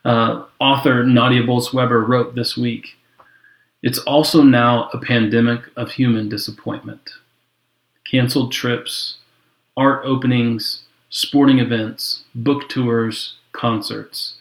Uh, 0.05 0.45
author 0.59 1.03
Nadia 1.03 1.43
Bolz-Weber 1.43 2.01
wrote 2.05 2.35
this 2.35 2.55
week 2.57 2.97
It's 3.81 3.99
also 3.99 4.41
now 4.43 4.89
a 4.93 4.99
pandemic 4.99 5.61
of 5.75 5.91
human 5.91 6.29
disappointment. 6.29 7.09
Canceled 8.09 8.51
trips, 8.51 9.17
art 9.77 10.03
openings, 10.05 10.83
sporting 11.09 11.59
events, 11.59 12.23
book 12.35 12.67
tours, 12.69 13.35
concerts. 13.51 14.35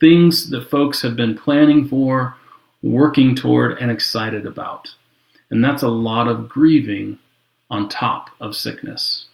Things 0.00 0.50
that 0.50 0.70
folks 0.70 1.02
have 1.02 1.16
been 1.16 1.36
planning 1.36 1.88
for, 1.88 2.36
working 2.82 3.34
toward, 3.34 3.78
and 3.78 3.90
excited 3.90 4.46
about. 4.46 4.88
And 5.50 5.64
that's 5.64 5.82
a 5.82 5.88
lot 5.88 6.28
of 6.28 6.48
grieving 6.48 7.18
on 7.70 7.88
top 7.88 8.30
of 8.40 8.56
sickness. 8.56 9.26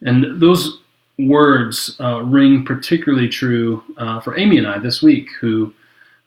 And 0.00 0.40
those 0.40 0.80
words 1.28 1.96
uh, 2.00 2.22
ring 2.22 2.64
particularly 2.64 3.28
true 3.28 3.82
uh, 3.96 4.20
for 4.20 4.38
Amy 4.38 4.58
and 4.58 4.66
I 4.66 4.78
this 4.78 5.02
week, 5.02 5.28
who 5.40 5.72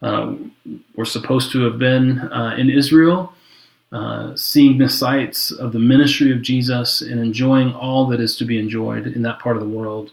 uh, 0.01 0.35
were 0.95 1.05
supposed 1.05 1.51
to 1.51 1.61
have 1.61 1.79
been 1.79 2.19
uh, 2.19 2.55
in 2.57 2.69
Israel, 2.69 3.33
uh, 3.91 4.35
seeing 4.35 4.77
the 4.77 4.89
sights 4.89 5.51
of 5.51 5.71
the 5.71 5.79
ministry 5.79 6.31
of 6.31 6.41
Jesus 6.41 7.01
and 7.01 7.19
enjoying 7.19 7.73
all 7.73 8.07
that 8.07 8.19
is 8.19 8.35
to 8.37 8.45
be 8.45 8.59
enjoyed 8.59 9.07
in 9.07 9.21
that 9.21 9.39
part 9.39 9.55
of 9.55 9.63
the 9.63 9.69
world, 9.69 10.11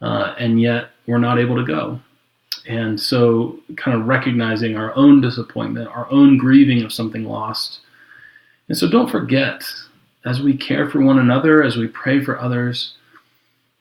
uh, 0.00 0.34
and 0.38 0.60
yet 0.60 0.90
we're 1.06 1.18
not 1.18 1.38
able 1.38 1.56
to 1.56 1.64
go. 1.64 2.00
And 2.66 3.00
so, 3.00 3.58
kind 3.76 3.98
of 3.98 4.06
recognizing 4.06 4.76
our 4.76 4.94
own 4.96 5.20
disappointment, 5.20 5.88
our 5.88 6.10
own 6.10 6.36
grieving 6.36 6.82
of 6.82 6.92
something 6.92 7.24
lost. 7.24 7.80
And 8.68 8.76
so, 8.76 8.88
don't 8.88 9.10
forget, 9.10 9.64
as 10.24 10.42
we 10.42 10.56
care 10.56 10.88
for 10.88 11.00
one 11.00 11.18
another, 11.18 11.62
as 11.62 11.76
we 11.76 11.86
pray 11.88 12.22
for 12.22 12.38
others, 12.38 12.94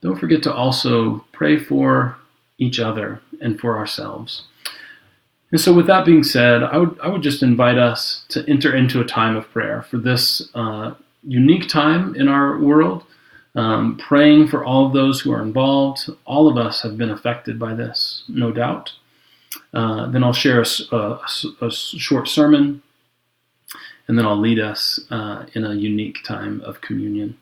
don't 0.02 0.20
forget 0.20 0.44
to 0.44 0.54
also 0.54 1.26
pray 1.32 1.58
for 1.58 2.18
each 2.58 2.80
other 2.80 3.22
and 3.42 3.60
for 3.60 3.78
ourselves. 3.78 4.44
And 5.52 5.60
so, 5.60 5.74
with 5.74 5.88
that 5.88 6.06
being 6.06 6.24
said, 6.24 6.64
I 6.64 6.78
would, 6.78 7.00
I 7.02 7.08
would 7.08 7.24
just 7.24 7.42
invite 7.42 7.78
us 7.78 8.24
to 8.30 8.48
enter 8.48 8.76
into 8.76 9.02
a 9.02 9.06
time 9.06 9.36
of 9.36 9.50
prayer 9.50 9.82
for 9.82 9.98
this 9.98 10.48
uh, 10.54 10.94
unique 11.24 11.68
time 11.68 12.16
in 12.16 12.28
our 12.28 12.60
world, 12.60 13.04
um, 13.56 13.98
praying 13.98 14.48
for 14.48 14.64
all 14.64 14.86
of 14.86 14.94
those 14.94 15.22
who 15.22 15.32
are 15.32 15.42
involved. 15.42 16.08
All 16.26 16.48
of 16.48 16.58
us 16.58 16.82
have 16.84 16.98
been 16.98 17.10
affected 17.10 17.58
by 17.58 17.74
this, 17.74 18.24
no 18.28 18.52
doubt. 18.52 18.92
Uh, 19.74 20.10
then 20.12 20.24
I'll 20.24 20.34
share 20.34 20.62
a, 20.62 20.96
a, 20.96 21.20
a, 21.62 21.72
short 21.72 22.28
sermon, 22.28 22.84
and 24.08 24.18
then 24.18 24.26
I'll 24.26 24.40
lead 24.40 24.60
us 24.60 25.00
uh, 25.10 25.46
in 25.54 25.66
a 25.66 25.74
unique 25.74 26.24
time 26.24 26.62
of 26.62 26.82
communion. 26.82 27.38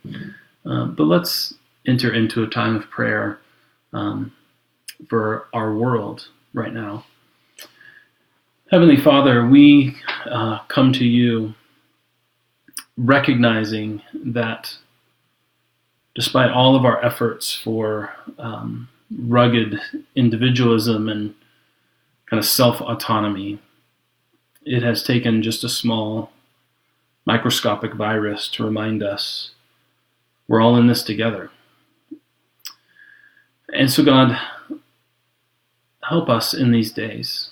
Uh, 0.65 0.85
but 0.85 1.03
let's 1.03 1.53
enter 1.87 2.13
into 2.13 2.43
a 2.43 2.47
time 2.47 2.75
of 2.75 2.89
prayer 2.89 3.39
um, 3.93 4.33
for 5.09 5.47
our 5.53 5.73
world 5.73 6.27
right 6.53 6.73
now. 6.73 7.05
Heavenly 8.69 8.97
Father, 8.97 9.47
we 9.47 9.95
uh, 10.25 10.59
come 10.67 10.91
to 10.93 11.05
you 11.05 11.53
recognizing 12.97 14.01
that 14.13 14.75
despite 16.15 16.51
all 16.51 16.75
of 16.75 16.83
our 16.83 17.03
efforts 17.05 17.53
for 17.53 18.11
um, 18.37 18.89
rugged 19.19 19.79
individualism 20.15 21.07
and 21.07 21.33
kind 22.29 22.39
of 22.39 22.45
self 22.45 22.81
autonomy, 22.81 23.59
it 24.65 24.83
has 24.83 25.01
taken 25.01 25.41
just 25.41 25.63
a 25.63 25.69
small 25.69 26.31
microscopic 27.25 27.93
virus 27.93 28.49
to 28.49 28.65
remind 28.65 29.01
us 29.01 29.51
we're 30.47 30.61
all 30.61 30.77
in 30.77 30.87
this 30.87 31.03
together. 31.03 31.51
And 33.73 33.91
so, 33.91 34.03
God, 34.03 34.37
help 36.03 36.29
us 36.29 36.53
in 36.53 36.71
these 36.71 36.91
days. 36.91 37.49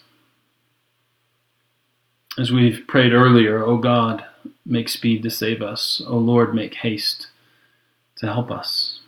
As 2.37 2.51
we've 2.51 2.83
prayed 2.87 3.13
earlier, 3.13 3.63
O 3.63 3.77
God, 3.77 4.25
make 4.65 4.89
speed 4.89 5.23
to 5.23 5.29
save 5.29 5.61
us. 5.61 6.01
O 6.07 6.17
Lord, 6.17 6.53
make 6.53 6.75
haste 6.75 7.27
to 8.17 8.27
help 8.27 8.51
us. 8.51 8.99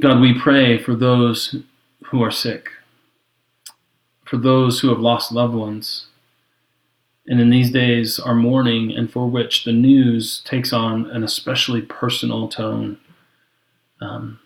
God, 0.00 0.20
we 0.20 0.38
pray 0.38 0.78
for 0.78 0.96
those 0.96 1.56
who 2.06 2.22
are 2.22 2.30
sick, 2.30 2.70
for 4.24 4.36
those 4.36 4.80
who 4.80 4.88
have 4.88 4.98
lost 4.98 5.30
loved 5.30 5.54
ones, 5.54 6.06
and 7.26 7.40
in 7.40 7.50
these 7.50 7.70
days 7.70 8.18
are 8.18 8.34
mourning, 8.34 8.92
and 8.92 9.10
for 9.10 9.28
which 9.28 9.64
the 9.64 9.72
news 9.72 10.40
takes 10.44 10.72
on 10.72 11.08
an 11.10 11.22
especially 11.22 11.82
personal 11.82 12.48
tone. 12.48 12.98
Um, 14.00 14.40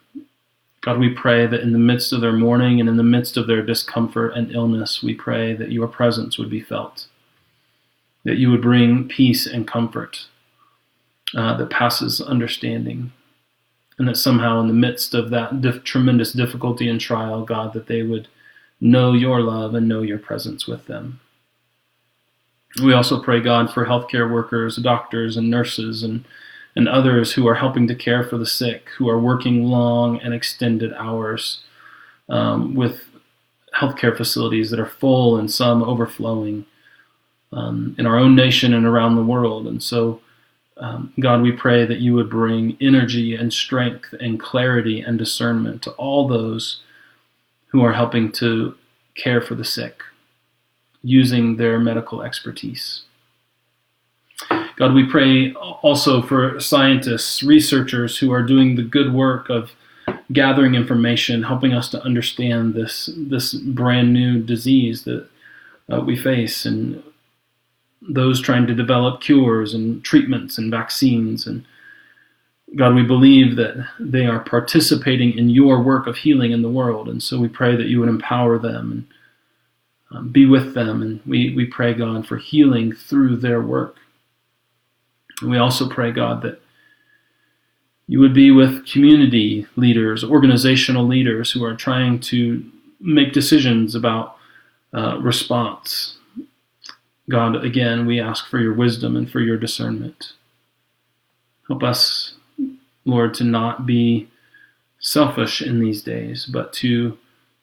God, 0.83 0.99
we 0.99 1.11
pray 1.11 1.47
that 1.47 1.61
in 1.61 1.73
the 1.73 1.79
midst 1.79 2.13
of 2.13 2.23
their 2.23 2.33
mourning 2.33 2.81
and 2.81 2.89
in 2.89 2.97
the 2.97 3.03
midst 3.03 3.37
of 3.37 3.47
their 3.47 3.63
discomfort 3.63 4.33
and 4.35 4.51
illness, 4.51 5.03
we 5.03 5.15
pray 5.15 5.55
that 5.55 5.73
your 5.73 5.87
presence 5.87 6.39
would 6.39 6.49
be 6.51 6.61
felt, 6.63 7.07
that 8.25 8.39
you 8.39 8.51
would 8.51 8.63
bring 8.63 9.07
peace 9.09 9.47
and 9.47 9.69
comfort 9.69 10.27
uh, 11.37 11.57
that 11.57 11.71
passes 11.71 12.21
understanding. 12.21 13.13
and 14.01 14.09
that 14.09 14.17
somehow 14.17 14.59
in 14.61 14.67
the 14.67 14.73
midst 14.73 15.13
of 15.13 15.29
that 15.29 15.61
dif- 15.61 15.85
tremendous 15.85 16.33
difficulty 16.33 16.89
and 16.89 16.99
trial, 16.99 17.45
God, 17.45 17.75
that 17.75 17.87
they 17.87 18.03
would 18.03 18.29
know 18.81 19.13
your 19.13 19.43
love 19.43 19.75
and 19.75 19.87
know 19.87 20.01
your 20.01 20.19
presence 20.19 20.67
with 20.67 20.87
them. 20.87 21.21
We 22.83 22.95
also 22.95 23.23
pray, 23.23 23.41
God, 23.41 23.71
for 23.71 23.85
healthcare 23.85 24.33
workers, 24.33 24.77
doctors, 24.77 25.37
and 25.37 25.51
nurses, 25.51 26.03
and, 26.03 26.25
and 26.77 26.89
others 26.89 27.33
who 27.33 27.47
are 27.49 27.55
helping 27.55 27.87
to 27.89 27.95
care 27.95 28.25
for 28.25 28.39
the 28.39 28.47
sick, 28.47 28.89
who 28.97 29.09
are 29.09 29.19
working 29.19 29.65
long 29.65 30.21
and 30.21 30.33
extended 30.33 30.93
hours 30.95 31.61
um, 32.29 32.75
with 32.75 33.03
healthcare 33.75 34.17
facilities 34.17 34.71
that 34.71 34.81
are 34.81 34.87
full 34.87 35.37
and 35.37 35.51
some 35.51 35.83
overflowing 35.83 36.65
um, 37.53 37.95
in 37.99 38.07
our 38.07 38.17
own 38.17 38.35
nation 38.35 38.75
and 38.75 38.87
around 38.87 39.17
the 39.17 39.25
world. 39.25 39.67
And 39.67 39.83
so, 39.83 40.21
um, 40.77 41.13
God, 41.21 41.43
we 41.43 41.53
pray 41.53 41.85
that 41.85 42.01
you 42.01 42.15
would 42.15 42.31
bring 42.31 42.77
energy 42.81 43.35
and 43.35 43.53
strength 43.53 44.15
and 44.21 44.41
clarity 44.41 45.01
and 45.01 45.19
discernment 45.19 45.83
to 45.83 45.91
all 45.93 46.29
those 46.29 46.81
who 47.69 47.83
are 47.85 47.93
helping 47.93 48.33
to 48.33 48.75
care 49.15 49.41
for 49.41 49.55
the 49.55 49.65
sick 49.65 50.03
using 51.03 51.57
their 51.57 51.79
medical 51.79 52.23
expertise. 52.23 53.03
God, 54.81 54.95
we 54.95 55.05
pray 55.05 55.53
also 55.53 56.23
for 56.23 56.59
scientists, 56.59 57.43
researchers 57.43 58.17
who 58.17 58.33
are 58.33 58.43
doing 58.43 58.77
the 58.77 58.83
good 58.83 59.13
work 59.13 59.51
of 59.51 59.73
gathering 60.33 60.75
information, 60.75 61.43
helping 61.43 61.75
us 61.75 61.91
to 61.91 62.03
understand 62.03 62.73
this 62.73 63.11
this 63.15 63.53
brand 63.53 64.15
new 64.15 64.43
disease 64.43 65.05
that 65.05 65.29
uh, 65.93 66.01
we 66.01 66.17
face, 66.17 66.65
and 66.65 67.03
those 68.01 68.41
trying 68.41 68.67
to 68.69 68.75
develop 68.75 69.21
cures 69.21 69.75
and 69.75 70.03
treatments 70.03 70.57
and 70.57 70.71
vaccines. 70.71 71.47
And 71.47 71.67
God, 72.75 72.95
we 72.95 73.03
believe 73.03 73.57
that 73.57 73.87
they 74.01 74.25
are 74.25 74.41
participating 74.41 75.37
in 75.37 75.51
your 75.51 75.83
work 75.83 76.07
of 76.07 76.17
healing 76.17 76.53
in 76.53 76.63
the 76.63 76.71
world, 76.71 77.07
and 77.07 77.23
so 77.23 77.39
we 77.39 77.49
pray 77.49 77.77
that 77.77 77.89
you 77.89 78.01
would 78.01 78.09
empower 78.09 78.59
them 78.59 78.91
and 80.11 80.19
um, 80.19 80.29
be 80.31 80.47
with 80.47 80.73
them. 80.73 81.03
And 81.03 81.21
we, 81.27 81.55
we 81.55 81.67
pray, 81.67 81.93
God, 81.93 82.27
for 82.27 82.39
healing 82.39 82.95
through 82.95 83.37
their 83.37 83.61
work. 83.61 83.97
And 85.41 85.51
we 85.51 85.59
also 85.59 85.89
pray, 85.89 86.13
God, 86.13 86.43
that 86.43 86.61
you 88.07 88.19
would 88.21 88.35
be 88.35 88.51
with 88.51 88.87
community 88.87 89.67
leaders, 89.77 90.25
organizational 90.25 91.07
leaders 91.07 91.53
who 91.53 91.65
are 91.65 91.77
trying 91.77 92.21
to 92.21 92.65
make 93.01 93.33
decisions 93.33 93.95
about 93.95 94.37
uh, 94.93 95.19
response. 95.21 96.17
God, 97.29 97.65
again, 97.65 98.07
we 98.07 98.21
ask 98.21 98.49
for 98.49 98.59
your 98.59 98.75
wisdom 98.75 99.17
and 99.17 99.31
for 99.31 99.41
your 99.41 99.57
discernment. 99.57 100.33
Help 101.69 101.85
us, 101.85 102.35
Lord, 103.05 103.33
to 103.35 103.45
not 103.45 103.87
be 103.87 104.29
selfish 104.99 105.63
in 105.63 105.79
these 105.79 106.03
days, 106.03 106.47
but 106.47 106.73
to 106.75 107.17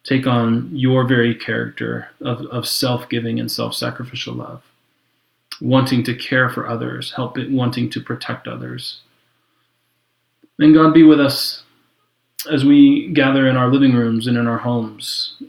take 0.04 0.26
on 0.26 0.70
your 0.72 1.06
very 1.06 1.36
character 1.36 2.08
of, 2.22 2.46
of 2.46 2.68
self 2.68 3.10
giving 3.10 3.40
and 3.40 3.52
self 3.52 3.76
sacrificial 3.76 4.36
love, 4.36 4.64
wanting 5.62 6.04
to 6.04 6.16
care 6.16 6.50
for 6.50 6.68
others, 6.68 7.14
help 7.16 7.38
it, 7.38 7.52
wanting 7.52 7.90
to 7.92 8.02
protect 8.02 8.48
others. 8.48 9.02
And 10.60 10.74
God 10.74 10.94
be 10.94 11.04
with 11.04 11.20
us 11.20 11.64
as 12.52 12.64
we 12.64 13.12
gather 13.14 13.48
in 13.48 13.58
our 13.58 13.72
living 13.72 13.94
rooms 13.94 14.28
and 14.28 14.38
in 14.38 14.48
our 14.48 14.60
homes. 14.60 15.42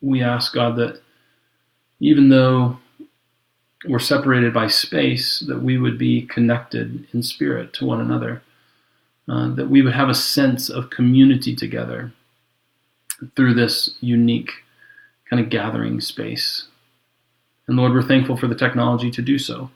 We 0.00 0.22
ask 0.22 0.54
God 0.54 0.76
that 0.76 1.00
even 2.00 2.28
though 2.28 2.78
we're 3.86 3.98
separated 3.98 4.52
by 4.52 4.68
space, 4.68 5.40
that 5.40 5.62
we 5.62 5.78
would 5.78 5.98
be 5.98 6.22
connected 6.22 7.06
in 7.12 7.22
spirit 7.22 7.72
to 7.74 7.86
one 7.86 8.00
another, 8.00 8.42
uh, 9.28 9.54
that 9.54 9.68
we 9.68 9.82
would 9.82 9.94
have 9.94 10.08
a 10.08 10.14
sense 10.14 10.68
of 10.68 10.90
community 10.90 11.54
together 11.54 12.12
through 13.36 13.54
this 13.54 13.96
unique 14.00 14.50
kind 15.28 15.42
of 15.42 15.50
gathering 15.50 16.00
space. 16.00 16.67
And 17.68 17.76
Lord, 17.76 17.92
we're 17.92 18.02
thankful 18.02 18.36
for 18.36 18.46
the 18.48 18.54
technology 18.54 19.10
to 19.10 19.22
do 19.22 19.38
so, 19.38 19.70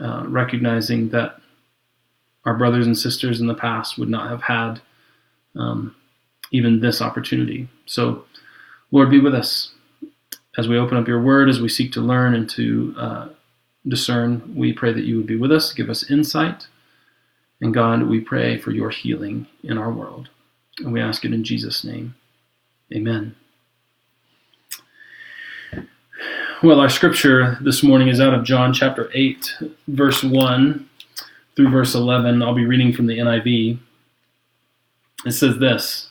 uh, 0.00 0.24
recognizing 0.26 1.10
that 1.10 1.40
our 2.44 2.54
brothers 2.54 2.86
and 2.86 2.96
sisters 2.96 3.40
in 3.40 3.48
the 3.48 3.54
past 3.54 3.98
would 3.98 4.08
not 4.08 4.30
have 4.30 4.42
had 4.42 4.80
um, 5.56 5.96
even 6.52 6.80
this 6.80 7.02
opportunity. 7.02 7.68
So, 7.86 8.24
Lord, 8.92 9.10
be 9.10 9.20
with 9.20 9.34
us 9.34 9.72
as 10.56 10.68
we 10.68 10.78
open 10.78 10.96
up 10.96 11.08
your 11.08 11.20
word, 11.20 11.48
as 11.48 11.60
we 11.60 11.68
seek 11.68 11.92
to 11.92 12.00
learn 12.00 12.34
and 12.34 12.48
to 12.50 12.94
uh, 12.96 13.28
discern. 13.86 14.54
We 14.54 14.72
pray 14.72 14.92
that 14.92 15.04
you 15.04 15.16
would 15.16 15.26
be 15.26 15.36
with 15.36 15.50
us, 15.52 15.72
give 15.72 15.90
us 15.90 16.08
insight. 16.08 16.68
And 17.60 17.74
God, 17.74 18.04
we 18.04 18.20
pray 18.20 18.58
for 18.58 18.70
your 18.70 18.90
healing 18.90 19.48
in 19.62 19.76
our 19.76 19.90
world. 19.90 20.28
And 20.78 20.92
we 20.92 21.00
ask 21.00 21.24
it 21.24 21.32
in 21.32 21.42
Jesus' 21.42 21.84
name. 21.84 22.14
Amen. 22.94 23.34
Well, 26.62 26.80
our 26.80 26.88
scripture 26.88 27.58
this 27.60 27.82
morning 27.82 28.08
is 28.08 28.18
out 28.18 28.32
of 28.32 28.42
John 28.42 28.72
chapter 28.72 29.10
8, 29.12 29.56
verse 29.88 30.24
1 30.24 30.88
through 31.54 31.68
verse 31.68 31.94
11. 31.94 32.42
I'll 32.42 32.54
be 32.54 32.64
reading 32.64 32.94
from 32.94 33.06
the 33.06 33.18
NIV. 33.18 33.78
It 35.26 35.32
says 35.32 35.58
this 35.58 36.08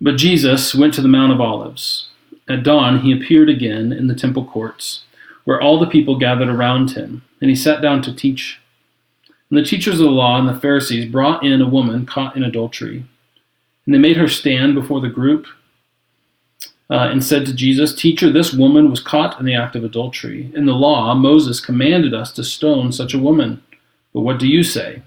But 0.00 0.16
Jesus 0.16 0.74
went 0.74 0.94
to 0.94 1.02
the 1.02 1.08
Mount 1.08 1.32
of 1.32 1.40
Olives. 1.40 2.08
At 2.48 2.62
dawn, 2.62 3.00
he 3.00 3.12
appeared 3.12 3.50
again 3.50 3.92
in 3.92 4.06
the 4.06 4.14
temple 4.14 4.46
courts, 4.46 5.04
where 5.44 5.60
all 5.60 5.78
the 5.78 5.86
people 5.86 6.18
gathered 6.18 6.48
around 6.48 6.92
him, 6.92 7.22
and 7.42 7.50
he 7.50 7.56
sat 7.56 7.82
down 7.82 8.00
to 8.02 8.16
teach. 8.16 8.58
And 9.50 9.58
the 9.58 9.68
teachers 9.68 10.00
of 10.00 10.06
the 10.06 10.10
law 10.10 10.38
and 10.38 10.48
the 10.48 10.58
Pharisees 10.58 11.12
brought 11.12 11.44
in 11.44 11.60
a 11.60 11.68
woman 11.68 12.06
caught 12.06 12.38
in 12.38 12.42
adultery. 12.42 13.04
And 13.84 13.94
they 13.94 13.98
made 13.98 14.16
her 14.16 14.28
stand 14.28 14.74
before 14.74 15.02
the 15.02 15.10
group 15.10 15.46
uh, 16.92 17.08
and 17.10 17.24
said 17.24 17.46
to 17.46 17.54
Jesus, 17.54 17.94
Teacher, 17.94 18.30
this 18.30 18.52
woman 18.52 18.90
was 18.90 19.00
caught 19.00 19.40
in 19.40 19.46
the 19.46 19.54
act 19.54 19.74
of 19.74 19.82
adultery. 19.82 20.52
In 20.54 20.66
the 20.66 20.74
law, 20.74 21.14
Moses 21.14 21.58
commanded 21.58 22.12
us 22.12 22.30
to 22.32 22.44
stone 22.44 22.92
such 22.92 23.14
a 23.14 23.18
woman. 23.18 23.62
But 24.12 24.20
what 24.20 24.38
do 24.38 24.46
you 24.46 24.62
say? 24.62 25.00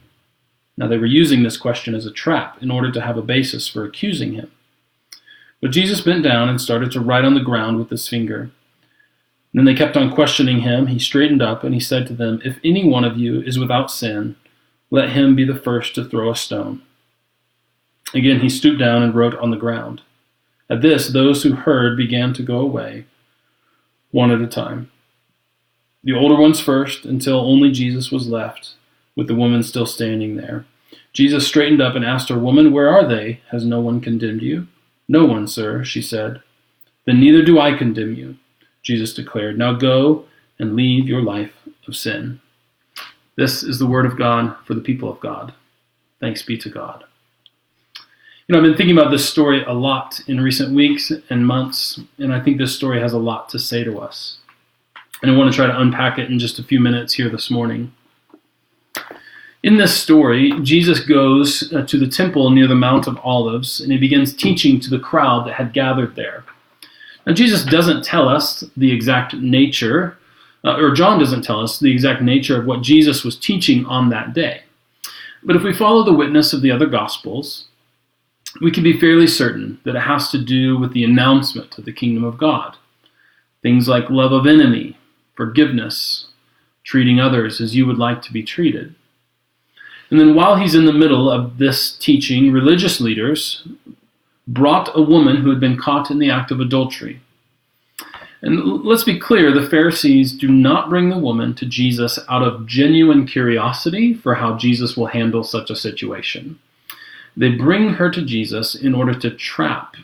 Now 0.77 0.87
they 0.87 0.97
were 0.97 1.05
using 1.05 1.43
this 1.43 1.57
question 1.57 1.93
as 1.93 2.07
a 2.07 2.11
trap 2.11 2.57
in 2.59 2.71
order 2.71 2.91
to 2.91 3.01
have 3.01 3.17
a 3.17 3.21
basis 3.21 3.67
for 3.67 3.85
accusing 3.85 4.33
him. 4.33 4.51
But 5.61 5.69
Jesus 5.71 6.01
bent 6.01 6.23
down 6.23 6.49
and 6.49 6.59
started 6.59 6.91
to 6.91 6.99
write 6.99 7.23
on 7.23 7.35
the 7.35 7.39
ground 7.39 7.77
with 7.77 7.91
his 7.91 8.09
finger. 8.09 8.49
Then 9.53 9.65
they 9.65 9.75
kept 9.75 9.95
on 9.95 10.11
questioning 10.11 10.61
him. 10.61 10.87
He 10.87 10.97
straightened 10.97 11.43
up 11.43 11.63
and 11.63 11.75
he 11.75 11.79
said 11.79 12.07
to 12.07 12.13
them, 12.13 12.41
If 12.43 12.57
any 12.63 12.83
one 12.83 13.03
of 13.03 13.17
you 13.17 13.41
is 13.43 13.59
without 13.59 13.91
sin, 13.91 14.35
let 14.89 15.09
him 15.09 15.35
be 15.35 15.45
the 15.45 15.55
first 15.55 15.93
to 15.95 16.03
throw 16.03 16.31
a 16.31 16.35
stone. 16.35 16.81
Again 18.15 18.39
he 18.39 18.49
stooped 18.49 18.79
down 18.79 19.03
and 19.03 19.13
wrote 19.13 19.35
on 19.35 19.51
the 19.51 19.57
ground. 19.57 20.01
At 20.69 20.81
this, 20.81 21.09
those 21.09 21.43
who 21.43 21.53
heard 21.53 21.95
began 21.97 22.33
to 22.33 22.43
go 22.43 22.59
away, 22.59 23.05
one 24.11 24.31
at 24.31 24.41
a 24.41 24.47
time. 24.47 24.91
The 26.03 26.13
older 26.13 26.35
ones 26.35 26.59
first, 26.59 27.05
until 27.05 27.39
only 27.39 27.71
Jesus 27.71 28.11
was 28.11 28.27
left, 28.27 28.73
with 29.15 29.27
the 29.27 29.35
woman 29.35 29.63
still 29.63 29.85
standing 29.85 30.35
there. 30.35 30.65
Jesus 31.13 31.47
straightened 31.47 31.81
up 31.81 31.95
and 31.95 32.03
asked 32.03 32.29
her, 32.29 32.37
Woman, 32.37 32.71
where 32.71 32.89
are 32.89 33.07
they? 33.07 33.41
Has 33.51 33.65
no 33.65 33.79
one 33.79 34.01
condemned 34.01 34.41
you? 34.41 34.67
No 35.07 35.25
one, 35.25 35.47
sir, 35.47 35.83
she 35.83 36.01
said. 36.01 36.41
Then 37.05 37.19
neither 37.19 37.43
do 37.43 37.59
I 37.59 37.77
condemn 37.77 38.15
you, 38.15 38.37
Jesus 38.81 39.13
declared. 39.13 39.57
Now 39.57 39.73
go 39.73 40.25
and 40.59 40.75
leave 40.75 41.07
your 41.07 41.21
life 41.21 41.53
of 41.87 41.95
sin. 41.95 42.41
This 43.37 43.63
is 43.63 43.79
the 43.79 43.87
word 43.87 44.05
of 44.05 44.17
God 44.17 44.55
for 44.65 44.73
the 44.73 44.81
people 44.81 45.11
of 45.11 45.19
God. 45.19 45.53
Thanks 46.19 46.41
be 46.41 46.57
to 46.57 46.69
God. 46.69 47.03
You 48.47 48.53
know, 48.53 48.59
I've 48.59 48.63
been 48.63 48.77
thinking 48.77 48.95
about 48.95 49.09
this 49.09 49.27
story 49.27 49.63
a 49.63 49.73
lot 49.73 50.21
in 50.27 50.39
recent 50.39 50.75
weeks 50.75 51.11
and 51.31 51.47
months, 51.47 51.99
and 52.19 52.31
I 52.31 52.39
think 52.39 52.59
this 52.59 52.75
story 52.75 52.99
has 52.99 53.11
a 53.11 53.17
lot 53.17 53.49
to 53.49 53.57
say 53.57 53.83
to 53.83 53.97
us. 53.97 54.37
And 55.23 55.31
I 55.31 55.35
want 55.35 55.51
to 55.51 55.55
try 55.55 55.65
to 55.65 55.81
unpack 55.81 56.19
it 56.19 56.29
in 56.29 56.37
just 56.37 56.59
a 56.59 56.63
few 56.63 56.79
minutes 56.79 57.15
here 57.15 57.27
this 57.27 57.49
morning. 57.49 57.91
In 59.63 59.77
this 59.77 59.99
story, 59.99 60.53
Jesus 60.61 60.99
goes 60.99 61.73
uh, 61.73 61.87
to 61.87 61.97
the 61.97 62.07
temple 62.07 62.51
near 62.51 62.67
the 62.67 62.75
Mount 62.75 63.07
of 63.07 63.17
Olives, 63.23 63.81
and 63.81 63.91
he 63.91 63.97
begins 63.97 64.31
teaching 64.31 64.79
to 64.81 64.91
the 64.91 64.99
crowd 64.99 65.47
that 65.47 65.55
had 65.55 65.73
gathered 65.73 66.15
there. 66.15 66.43
Now, 67.25 67.33
Jesus 67.33 67.65
doesn't 67.65 68.05
tell 68.05 68.29
us 68.29 68.63
the 68.77 68.91
exact 68.91 69.33
nature, 69.33 70.19
uh, 70.63 70.75
or 70.77 70.93
John 70.93 71.17
doesn't 71.17 71.41
tell 71.41 71.61
us 71.61 71.79
the 71.79 71.91
exact 71.91 72.21
nature 72.21 72.59
of 72.59 72.67
what 72.67 72.83
Jesus 72.83 73.23
was 73.23 73.39
teaching 73.39 73.87
on 73.87 74.09
that 74.09 74.35
day. 74.35 74.61
But 75.41 75.55
if 75.55 75.63
we 75.63 75.73
follow 75.73 76.03
the 76.03 76.13
witness 76.13 76.53
of 76.53 76.61
the 76.61 76.69
other 76.69 76.85
Gospels, 76.85 77.65
we 78.61 78.71
can 78.71 78.83
be 78.83 78.99
fairly 78.99 79.27
certain 79.27 79.79
that 79.83 79.95
it 79.95 80.01
has 80.01 80.29
to 80.31 80.37
do 80.37 80.77
with 80.77 80.93
the 80.93 81.03
announcement 81.03 81.77
of 81.77 81.85
the 81.85 81.93
kingdom 81.93 82.23
of 82.23 82.37
God. 82.37 82.77
Things 83.61 83.87
like 83.87 84.09
love 84.09 84.31
of 84.31 84.45
enemy, 84.45 84.97
forgiveness, 85.35 86.27
treating 86.83 87.19
others 87.19 87.59
as 87.59 87.75
you 87.75 87.85
would 87.85 87.97
like 87.97 88.21
to 88.21 88.33
be 88.33 88.43
treated. 88.43 88.95
And 90.09 90.19
then 90.19 90.35
while 90.35 90.55
he's 90.55 90.75
in 90.75 90.85
the 90.85 90.93
middle 90.93 91.29
of 91.29 91.57
this 91.57 91.97
teaching, 91.97 92.51
religious 92.51 93.01
leaders 93.01 93.67
brought 94.47 94.95
a 94.95 95.01
woman 95.01 95.37
who 95.37 95.49
had 95.49 95.59
been 95.59 95.77
caught 95.77 96.11
in 96.11 96.19
the 96.19 96.29
act 96.29 96.51
of 96.51 96.59
adultery. 96.59 97.21
And 98.41 98.83
let's 98.83 99.03
be 99.03 99.19
clear 99.19 99.51
the 99.51 99.67
Pharisees 99.67 100.31
do 100.37 100.47
not 100.47 100.89
bring 100.89 101.09
the 101.09 101.17
woman 101.17 101.55
to 101.55 101.65
Jesus 101.65 102.19
out 102.29 102.43
of 102.43 102.67
genuine 102.67 103.25
curiosity 103.25 104.13
for 104.13 104.35
how 104.35 104.55
Jesus 104.55 104.95
will 104.95 105.07
handle 105.07 105.43
such 105.43 105.71
a 105.71 105.75
situation. 105.75 106.59
They 107.37 107.49
bring 107.49 107.93
her 107.93 108.09
to 108.09 108.23
Jesus 108.23 108.75
in 108.75 108.95
order 108.95 109.13
to 109.19 109.29
trap 109.31 109.95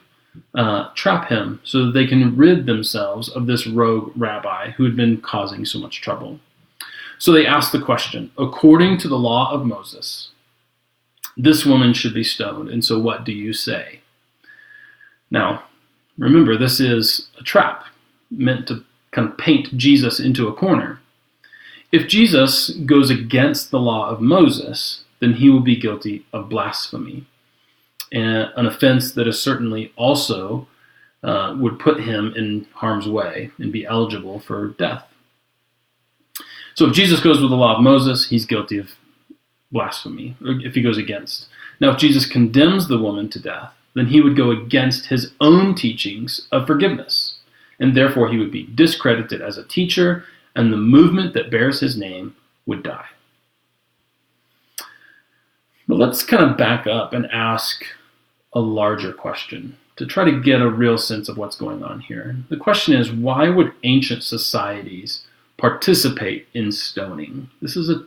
uh, 0.56 0.90
trap 0.96 1.28
him 1.28 1.60
so 1.64 1.86
that 1.86 1.92
they 1.92 2.08
can 2.08 2.36
rid 2.38 2.66
themselves 2.66 3.30
of 3.30 3.48
this 3.48 3.68
rogue 3.68 4.12
rabbi 4.16 4.72
who 4.72 4.84
had 4.86 4.96
been 4.96 5.20
causing 5.20 5.66
so 5.66 5.80
much 5.80 6.02
trouble. 6.02 6.40
So 7.18 7.32
they 7.32 7.46
ask 7.46 7.72
the 7.72 7.82
question 7.82 8.32
according 8.38 8.98
to 9.00 9.08
the 9.08 9.18
law 9.18 9.52
of 9.52 9.66
Moses, 9.66 10.30
this 11.38 11.66
woman 11.66 11.94
should 11.94 12.14
be 12.14 12.24
stoned, 12.24 12.70
and 12.70 12.84
so 12.84 13.00
what 13.00 13.24
do 13.24 13.32
you 13.32 13.54
say? 13.54 14.02
Now, 15.30 15.64
remember, 16.18 16.58
this 16.58 16.80
is 16.80 17.30
a 17.40 17.44
trap 17.44 17.86
meant 18.30 18.68
to 18.68 18.84
kind 19.12 19.30
of 19.30 19.38
paint 19.38 19.78
Jesus 19.78 20.20
into 20.20 20.48
a 20.48 20.54
corner. 20.54 21.00
If 21.92 22.08
Jesus 22.08 22.70
goes 22.70 23.10
against 23.10 23.70
the 23.70 23.80
law 23.80 24.10
of 24.10 24.22
Moses, 24.22 25.04
then 25.22 25.34
he 25.34 25.50
will 25.50 25.62
be 25.62 25.76
guilty 25.78 26.26
of 26.34 26.50
blasphemy, 26.50 27.26
an 28.12 28.66
offense 28.66 29.14
that 29.14 29.28
is 29.28 29.42
certainly 29.42 29.94
also 29.96 30.68
uh, 31.24 31.56
would 31.58 31.80
put 31.80 32.02
him 32.02 32.34
in 32.36 32.68
harm's 32.74 33.08
way 33.08 33.52
and 33.60 33.72
be 33.72 33.86
eligible 33.86 34.40
for 34.40 34.70
death. 34.70 35.06
So 36.76 36.88
if 36.88 36.94
Jesus 36.94 37.22
goes 37.22 37.40
with 37.40 37.52
the 37.52 37.56
law 37.56 37.78
of 37.78 37.84
Moses, 37.84 38.28
he's 38.28 38.46
guilty 38.46 38.78
of 38.78 38.90
blasphemy, 39.72 40.36
if 40.42 40.74
he 40.74 40.82
goes 40.82 40.98
against. 40.98 41.48
Now, 41.80 41.92
if 41.92 41.98
Jesus 41.98 42.26
condemns 42.26 42.88
the 42.88 42.98
woman 42.98 43.30
to 43.30 43.40
death, 43.40 43.72
then 43.94 44.08
he 44.08 44.22
would 44.22 44.36
go 44.36 44.52
against 44.52 45.08
his 45.08 45.32
own 45.40 45.76
teachings 45.76 46.48
of 46.52 46.68
forgiveness, 46.68 47.36
and 47.80 47.96
therefore 47.96 48.30
he 48.30 48.38
would 48.38 48.52
be 48.52 48.70
discredited 48.74 49.42
as 49.42 49.58
a 49.58 49.68
teacher, 49.68 50.26
and 50.56 50.72
the 50.72 50.78
movement 50.78 51.34
that 51.34 51.52
bears 51.52 51.80
his 51.80 51.98
name 51.98 52.36
would 52.66 52.84
die. 52.84 53.06
But 55.92 56.00
let's 56.00 56.24
kind 56.24 56.42
of 56.42 56.56
back 56.56 56.88
up 56.88 57.12
and 57.12 57.26
ask 57.34 57.84
a 58.54 58.62
larger 58.62 59.12
question 59.12 59.76
to 59.98 60.06
try 60.06 60.24
to 60.24 60.40
get 60.40 60.62
a 60.62 60.70
real 60.70 60.98
sense 60.98 61.28
of 61.28 61.38
what's 61.38 61.58
going 61.58 61.84
on 61.84 62.00
here. 62.00 62.38
The 62.48 62.56
question 62.56 62.94
is 62.94 63.12
why 63.12 63.50
would 63.50 63.74
ancient 63.84 64.24
societies 64.24 65.26
participate 65.58 66.48
in 66.54 66.72
stoning? 66.72 67.50
This 67.62 67.76
is 67.76 67.90
a 67.90 68.06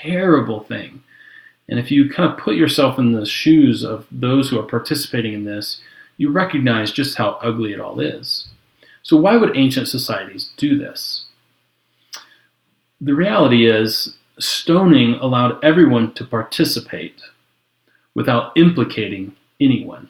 terrible 0.00 0.60
thing. 0.60 1.02
And 1.68 1.78
if 1.78 1.90
you 1.90 2.08
kind 2.08 2.32
of 2.32 2.38
put 2.38 2.56
yourself 2.56 2.98
in 2.98 3.12
the 3.12 3.26
shoes 3.26 3.84
of 3.84 4.06
those 4.10 4.48
who 4.48 4.58
are 4.58 4.66
participating 4.66 5.34
in 5.34 5.44
this, 5.44 5.82
you 6.16 6.32
recognize 6.32 6.90
just 6.90 7.18
how 7.18 7.32
ugly 7.42 7.74
it 7.74 7.80
all 7.80 8.00
is. 8.00 8.48
So, 9.02 9.14
why 9.18 9.36
would 9.36 9.54
ancient 9.58 9.88
societies 9.88 10.52
do 10.56 10.78
this? 10.78 11.26
The 12.98 13.14
reality 13.14 13.66
is, 13.66 14.15
stoning 14.38 15.14
allowed 15.14 15.62
everyone 15.64 16.12
to 16.14 16.24
participate 16.24 17.20
without 18.14 18.52
implicating 18.56 19.36
anyone. 19.60 20.08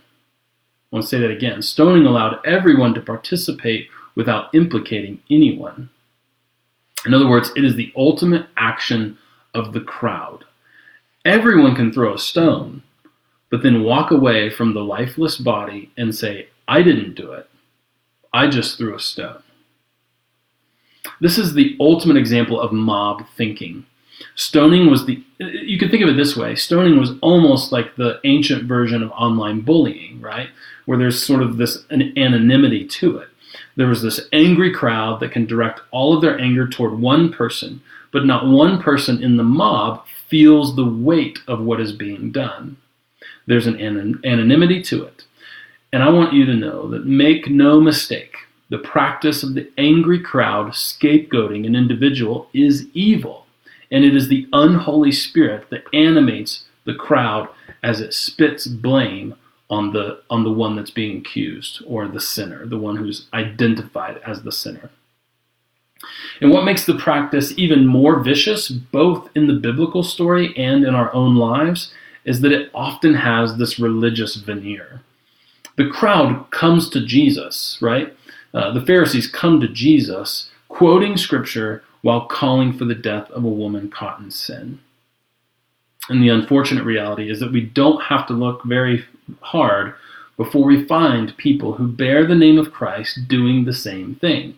I 0.93 0.97
want 0.97 1.05
to 1.05 1.09
say 1.09 1.19
that 1.21 1.31
again. 1.31 1.63
Stoning 1.63 2.07
allowed 2.07 2.39
everyone 2.45 2.95
to 2.95 3.01
participate 3.01 3.89
without 4.15 4.55
implicating 4.55 5.21
anyone. 5.31 5.91
In 7.05 7.15
other 7.15 7.29
words, 7.29 7.53
it 7.57 7.65
is 7.65 7.77
the 7.77 7.93
ultimate 7.97 8.47
action 8.57 9.19
of 9.55 9.73
the 9.73 9.81
crowd. 9.81 10.45
Everyone 11.25 11.75
can 11.75 11.93
throw 11.93 12.15
a 12.15 12.19
stone, 12.19 12.83
but 13.51 13.63
then 13.63 13.83
walk 13.83 14.11
away 14.11 14.51
from 14.51 14.75
the 14.75 14.81
lifeless 14.81 15.37
body 15.37 15.91
and 15.97 16.15
say, 16.15 16.49
I 16.69 16.83
didn't 16.83 17.15
do 17.15 17.33
it. 17.33 17.49
I 18.33 18.49
just 18.49 18.77
threw 18.77 18.95
a 18.95 19.01
stone. 19.01 19.43
This 21.21 21.39
is 21.39 21.55
the 21.55 21.77
ultimate 21.81 22.17
example 22.17 22.61
of 22.61 22.73
mob 22.73 23.25
thinking. 23.37 23.87
Stoning 24.35 24.91
was 24.91 25.07
the, 25.07 25.23
you 25.39 25.79
could 25.79 25.91
think 25.91 26.03
of 26.03 26.09
it 26.09 26.17
this 26.17 26.37
way 26.37 26.55
stoning 26.55 26.99
was 26.99 27.13
almost 27.21 27.73
like 27.73 27.97
the 27.97 28.21
ancient 28.25 28.65
version 28.65 29.03
of 29.03 29.11
online 29.13 29.61
bullying, 29.61 30.21
right? 30.21 30.49
Where 30.85 30.99
there's 30.99 31.23
sort 31.23 31.43
of 31.43 31.57
this 31.57 31.85
an 31.91 32.17
anonymity 32.17 32.87
to 32.87 33.19
it. 33.19 33.29
There 33.77 33.89
was 33.89 34.03
this 34.03 34.29
angry 34.33 34.73
crowd 34.73 35.21
that 35.21 35.33
can 35.33 35.47
direct 35.47 35.81
all 35.91 36.15
of 36.15 36.23
their 36.23 36.39
anger 36.39 36.67
toward 36.67 36.99
one 36.99 37.33
person, 37.33 37.83
but 38.13 38.27
not 38.27 38.47
one 38.47 38.83
person 38.83 39.23
in 39.23 39.37
the 39.37 39.43
mob 39.43 40.07
feels 40.29 40.75
the 40.75 40.89
weight 40.89 41.39
of 41.47 41.61
what 41.61 41.81
is 41.81 41.93
being 41.93 42.33
done. 42.33 42.77
There's 43.47 43.67
an 43.67 43.81
anonymity 44.25 44.83
to 44.83 45.05
it. 45.05 45.25
And 45.93 46.03
I 46.03 46.11
want 46.11 46.33
you 46.33 46.45
to 46.47 46.55
know 46.55 46.89
that 46.89 47.07
make 47.07 47.49
no 47.49 47.81
mistake, 47.81 48.37
the 48.69 48.79
practice 48.79 49.43
of 49.43 49.55
the 49.55 49.71
angry 49.79 50.21
crowd 50.21 50.73
scapegoating 50.73 51.67
an 51.67 51.77
individual 51.77 52.49
is 52.53 52.87
evil. 52.93 53.46
And 53.91 54.05
it 54.05 54.15
is 54.15 54.29
the 54.29 54.49
unholy 54.53 55.13
spirit 55.13 55.71
that 55.71 55.85
animates 55.93 56.65
the 56.85 56.95
crowd 56.95 57.49
as 57.83 58.01
it 58.01 58.15
spits 58.15 58.67
blame 58.67 59.35
on 59.69 59.93
the 59.93 60.23
on 60.31 60.45
the 60.45 60.53
one 60.53 60.77
that's 60.77 60.91
being 60.91 61.19
accused 61.19 61.83
or 61.87 62.07
the 62.07 62.21
sinner, 62.21 62.67
the 62.67 62.79
one 62.79 62.97
who's 62.97 63.27
identified 63.33 64.21
as 64.25 64.43
the 64.43 64.53
sinner. 64.53 64.91
And 66.41 66.53
what 66.53 66.65
makes 66.65 66.85
the 66.85 66.97
practice 66.97 67.53
even 67.57 67.87
more 67.87 68.21
vicious, 68.21 68.69
both 68.69 69.31
in 69.35 69.47
the 69.47 69.55
biblical 69.55 70.03
story 70.03 70.55
and 70.57 70.85
in 70.85 70.95
our 70.95 71.13
own 71.15 71.37
lives, 71.37 71.93
is 72.25 72.41
that 72.41 72.53
it 72.53 72.71
often 72.75 73.15
has 73.15 73.57
this 73.57 73.79
religious 73.79 74.37
veneer. 74.37 75.03
The 75.77 75.89
crowd 75.89 76.51
comes 76.51 76.89
to 76.91 77.05
Jesus, 77.05 77.79
right? 77.81 78.17
Uh, 78.53 78.73
the 78.73 78.85
Pharisees 78.85 79.27
come 79.27 79.61
to 79.61 79.69
Jesus, 79.69 80.51
quoting 80.69 81.17
scripture 81.17 81.83
while 82.07 82.25
calling 82.25 82.73
for 82.73 82.85
the 82.85 82.95
death 82.95 83.29
of 83.33 83.43
a 83.43 83.49
woman 83.49 83.91
caught 83.91 84.21
in 84.21 84.31
sin. 84.31 84.79
And 86.09 86.23
the 86.23 86.29
unfortunate 86.29 86.85
reality 86.85 87.29
is 87.29 87.41
that 87.41 87.51
we 87.51 87.63
don't 87.63 88.01
have 88.05 88.29
to 88.29 88.33
look 88.33 88.63
very 88.63 89.05
hard 89.41 89.93
before 90.37 90.65
we 90.65 90.85
find 90.85 91.37
people 91.37 91.73
who 91.73 91.89
bear 91.89 92.25
the 92.25 92.37
name 92.37 92.59
of 92.59 92.71
Christ 92.71 93.27
doing 93.27 93.65
the 93.65 93.73
same 93.73 94.15
thing 94.15 94.57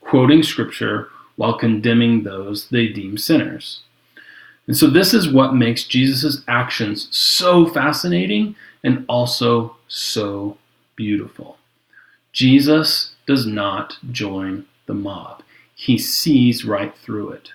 quoting 0.00 0.42
scripture 0.42 1.10
while 1.36 1.58
condemning 1.58 2.22
those 2.22 2.70
they 2.70 2.88
deem 2.88 3.18
sinners. 3.18 3.82
And 4.66 4.74
so, 4.74 4.86
this 4.86 5.12
is 5.12 5.30
what 5.30 5.54
makes 5.54 5.84
Jesus' 5.84 6.42
actions 6.48 7.14
so 7.14 7.66
fascinating 7.66 8.56
and 8.82 9.04
also 9.10 9.76
so 9.88 10.56
beautiful. 10.96 11.58
Jesus 12.32 13.14
does 13.26 13.44
not 13.44 13.98
join 14.10 14.64
the 14.86 14.94
mob, 14.94 15.42
he 15.78 15.96
sees 15.96 16.64
right 16.64 16.96
through 16.98 17.30
it. 17.30 17.50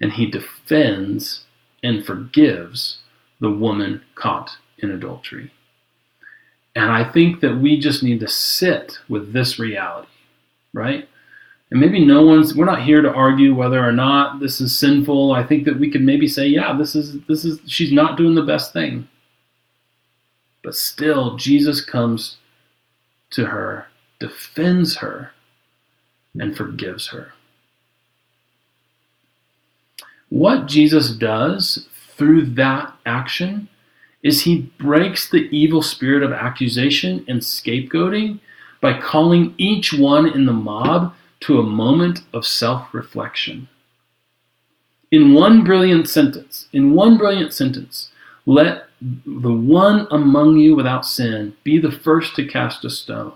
And 0.00 0.12
he 0.12 0.30
defends 0.30 1.44
and 1.82 2.04
forgives 2.04 2.98
the 3.40 3.50
woman 3.50 4.02
caught 4.14 4.52
in 4.78 4.90
adultery. 4.90 5.52
And 6.74 6.90
I 6.90 7.10
think 7.10 7.40
that 7.40 7.56
we 7.56 7.80
just 7.80 8.02
need 8.02 8.20
to 8.20 8.28
sit 8.28 8.98
with 9.08 9.32
this 9.32 9.58
reality, 9.58 10.08
right? 10.72 11.08
and 11.70 11.80
maybe 11.80 12.04
no 12.04 12.22
one's 12.22 12.54
we're 12.54 12.64
not 12.64 12.82
here 12.82 13.00
to 13.00 13.12
argue 13.12 13.54
whether 13.54 13.86
or 13.86 13.92
not 13.92 14.40
this 14.40 14.60
is 14.60 14.76
sinful 14.76 15.32
i 15.32 15.42
think 15.42 15.64
that 15.64 15.78
we 15.78 15.90
could 15.90 16.02
maybe 16.02 16.26
say 16.26 16.46
yeah 16.46 16.76
this 16.76 16.94
is 16.94 17.20
this 17.26 17.44
is 17.44 17.60
she's 17.66 17.92
not 17.92 18.16
doing 18.16 18.34
the 18.34 18.42
best 18.42 18.72
thing 18.72 19.08
but 20.62 20.74
still 20.74 21.36
jesus 21.36 21.80
comes 21.84 22.36
to 23.30 23.46
her 23.46 23.86
defends 24.18 24.96
her 24.96 25.30
and 26.38 26.56
forgives 26.56 27.08
her 27.08 27.32
what 30.28 30.66
jesus 30.66 31.10
does 31.10 31.88
through 32.16 32.44
that 32.44 32.94
action 33.06 33.68
is 34.22 34.42
he 34.42 34.70
breaks 34.78 35.28
the 35.28 35.48
evil 35.56 35.82
spirit 35.82 36.22
of 36.22 36.32
accusation 36.32 37.24
and 37.26 37.40
scapegoating 37.40 38.38
by 38.80 38.98
calling 38.98 39.54
each 39.58 39.92
one 39.92 40.26
in 40.26 40.46
the 40.46 40.52
mob 40.52 41.14
to 41.40 41.58
a 41.58 41.62
moment 41.62 42.20
of 42.32 42.46
self 42.46 42.92
reflection. 42.92 43.68
In 45.10 45.34
one 45.34 45.64
brilliant 45.64 46.08
sentence, 46.08 46.68
in 46.72 46.94
one 46.94 47.18
brilliant 47.18 47.52
sentence, 47.52 48.10
let 48.46 48.86
the 49.00 49.52
one 49.52 50.06
among 50.10 50.58
you 50.58 50.76
without 50.76 51.06
sin 51.06 51.56
be 51.64 51.78
the 51.78 51.90
first 51.90 52.36
to 52.36 52.46
cast 52.46 52.84
a 52.84 52.90
stone. 52.90 53.32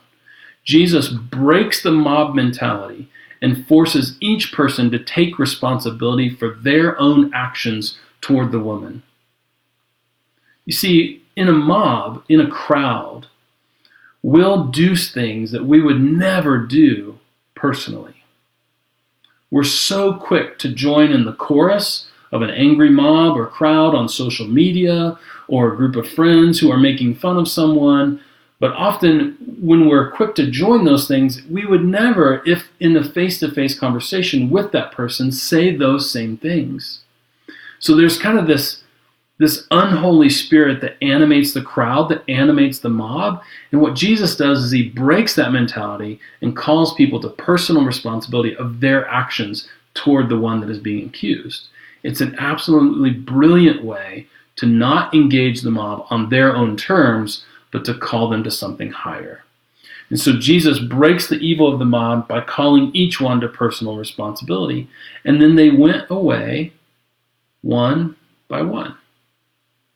Jesus 0.65 1.09
breaks 1.09 1.83
the 1.83 1.93
mob 1.93 2.35
mentality 2.35 3.09
and 3.43 3.67
forces 3.67 4.17
each 4.21 4.53
person 4.53 4.91
to 4.91 4.99
take 4.99 5.39
responsibility 5.39 6.31
for 6.31 6.51
their 6.51 6.99
own 6.99 7.33
actions 7.35 7.99
toward 8.21 8.51
the 8.51 8.61
woman. 8.61 9.03
You 10.65 10.73
see, 10.73 11.23
in 11.37 11.49
a 11.49 11.53
mob, 11.53 12.25
in 12.29 12.41
a 12.41 12.51
crowd, 12.51 13.27
we'll 14.23 14.65
do 14.69 14.97
things 14.97 15.51
that 15.51 15.67
we 15.67 15.83
would 15.83 16.01
never 16.01 16.59
do 16.59 17.19
personally. 17.55 18.25
We're 19.51 19.65
so 19.65 20.15
quick 20.15 20.59
to 20.61 20.73
join 20.73 21.13
in 21.13 21.27
the 21.27 21.35
chorus 21.35 22.09
of 22.33 22.43
an 22.43 22.51
angry 22.51 22.91
mob 22.91 23.37
or 23.37 23.47
crowd 23.47 23.95
on 23.95 24.09
social 24.09 24.49
media 24.49 25.19
or 25.47 25.73
a 25.73 25.77
group 25.77 25.95
of 25.97 26.09
friends 26.09 26.59
who 26.59 26.73
are 26.73 26.79
making 26.79 27.15
fun 27.17 27.37
of 27.37 27.47
someone, 27.47 28.21
But 28.65 28.73
often, 28.77 29.37
when 29.61 29.91
we're 29.91 30.11
quick 30.11 30.35
to 30.37 30.51
join 30.51 30.87
those 30.87 31.07
things, 31.07 31.43
we 31.51 31.67
would 31.67 31.85
never, 31.85 32.43
if 32.47 32.71
in 32.81 32.97
a 32.97 33.05
face 33.05 33.39
to 33.41 33.51
face 33.51 33.79
conversation 33.79 34.49
with 34.49 34.73
that 34.73 34.91
person, 34.91 35.33
say 35.33 35.77
those 35.77 36.11
same 36.11 36.39
things. 36.39 37.01
So 37.79 37.95
there's 37.95 38.17
kind 38.17 38.39
of 38.39 38.47
this, 38.47 38.83
this 39.37 39.67
unholy 39.71 40.31
spirit 40.31 40.81
that 40.81 40.97
animates 41.03 41.53
the 41.53 41.61
crowd, 41.61 42.09
that 42.09 42.25
animates 42.27 42.79
the 42.79 42.89
mob. 42.89 43.43
And 43.71 43.83
what 43.83 43.97
Jesus 43.97 44.35
does 44.35 44.65
is 44.65 44.71
he 44.71 44.89
breaks 44.89 45.35
that 45.35 45.53
mentality 45.53 46.19
and 46.41 46.57
calls 46.57 46.95
people 46.95 47.21
to 47.21 47.29
personal 47.29 47.85
responsibility 47.85 48.57
of 48.57 48.81
their 48.81 49.07
actions 49.09 49.69
toward 49.93 50.31
the 50.31 50.41
one 50.41 50.61
that 50.61 50.71
is 50.71 50.79
being 50.79 51.09
accused. 51.09 51.69
It's 52.03 52.23
an 52.23 52.35
absolutely 52.39 53.11
brilliant 53.11 53.85
way 53.85 54.27
to 54.57 54.65
not 54.65 55.13
engage 55.13 55.61
the 55.61 55.71
mob 55.71 56.07
on 56.09 56.31
their 56.31 56.57
own 56.57 56.79
terms 56.79 57.45
but 57.75 57.85
to 57.85 57.93
call 57.93 58.29
them 58.29 58.45
to 58.45 58.53
something 58.53 58.93
higher. 58.93 59.43
And 60.09 60.21
so 60.21 60.39
Jesus 60.39 60.79
breaks 60.79 61.29
the 61.29 61.39
evil 61.39 61.73
of 61.73 61.81
the 61.81 61.85
mob 61.85 62.29
by 62.29 62.41
calling 62.41 62.95
each 62.95 63.21
one 63.21 63.41
to 63.41 63.49
personal 63.49 63.97
responsibility. 63.97 64.89
And 65.25 65.43
then 65.43 65.57
they 65.57 65.71
went 65.71 66.09
away 66.09 66.73
one 67.63 68.15
by 68.47 68.63
one. 68.63 68.97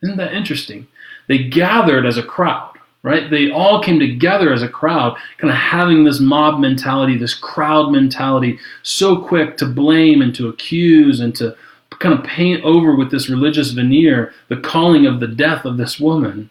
Isn't 0.03 0.17
that 0.17 0.35
interesting? 0.35 0.89
They 1.29 1.39
gathered 1.39 2.05
as 2.05 2.19
a 2.19 2.23
crowd, 2.25 2.75
right? 3.05 3.31
They 3.31 3.49
all 3.49 3.81
came 3.81 4.01
together 4.01 4.53
as 4.53 4.65
a 4.65 4.69
crowd, 4.69 5.17
kind 5.37 5.53
of 5.53 5.57
having 5.57 6.03
this 6.03 6.19
mob 6.19 6.59
mentality, 6.59 7.17
this 7.17 7.35
crowd 7.35 7.93
mentality, 7.93 8.59
so 8.83 9.23
quick 9.23 9.57
to 9.59 9.67
blame 9.67 10.21
and 10.21 10.35
to 10.35 10.49
accuse 10.49 11.21
and 11.21 11.33
to 11.37 11.57
kind 12.01 12.19
of 12.19 12.25
paint 12.25 12.65
over 12.65 12.97
with 12.97 13.13
this 13.13 13.29
religious 13.29 13.71
veneer 13.71 14.35
the 14.49 14.57
calling 14.57 15.07
of 15.07 15.21
the 15.21 15.29
death 15.29 15.65
of 15.65 15.77
this 15.77 16.01
woman. 16.01 16.51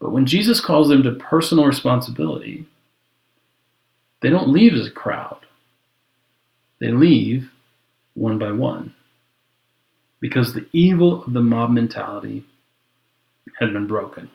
But 0.00 0.12
when 0.12 0.26
Jesus 0.26 0.60
calls 0.60 0.88
them 0.88 1.02
to 1.02 1.12
personal 1.12 1.66
responsibility, 1.66 2.66
they 4.20 4.30
don't 4.30 4.48
leave 4.48 4.74
as 4.74 4.86
a 4.86 4.90
crowd. 4.90 5.38
They 6.80 6.92
leave 6.92 7.50
one 8.14 8.38
by 8.38 8.52
one. 8.52 8.94
Because 10.20 10.52
the 10.52 10.66
evil 10.72 11.24
of 11.24 11.32
the 11.32 11.40
mob 11.40 11.70
mentality 11.70 12.44
had 13.58 13.72
been 13.72 13.86
broken. 13.86 14.30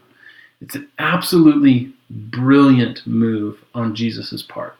It's 0.62 0.76
an 0.76 0.89
absolutely 0.99 1.93
brilliant 2.10 3.06
move 3.06 3.63
on 3.73 3.95
Jesus' 3.95 4.41
part. 4.41 4.78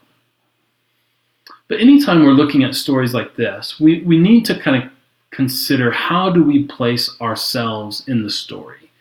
But 1.68 1.80
anytime 1.80 2.24
we're 2.24 2.32
looking 2.32 2.64
at 2.64 2.76
stories 2.76 3.14
like 3.14 3.36
this, 3.36 3.80
we, 3.80 4.02
we 4.04 4.18
need 4.18 4.46
to 4.46 4.60
kind 4.60 4.82
of 4.82 4.90
consider 5.32 5.92
how 5.92 6.30
do 6.30 6.44
we 6.44 6.66
place 6.66 7.10
ourselves 7.20 8.08
in 8.08 8.24
the 8.24 8.30
story? 8.30 8.92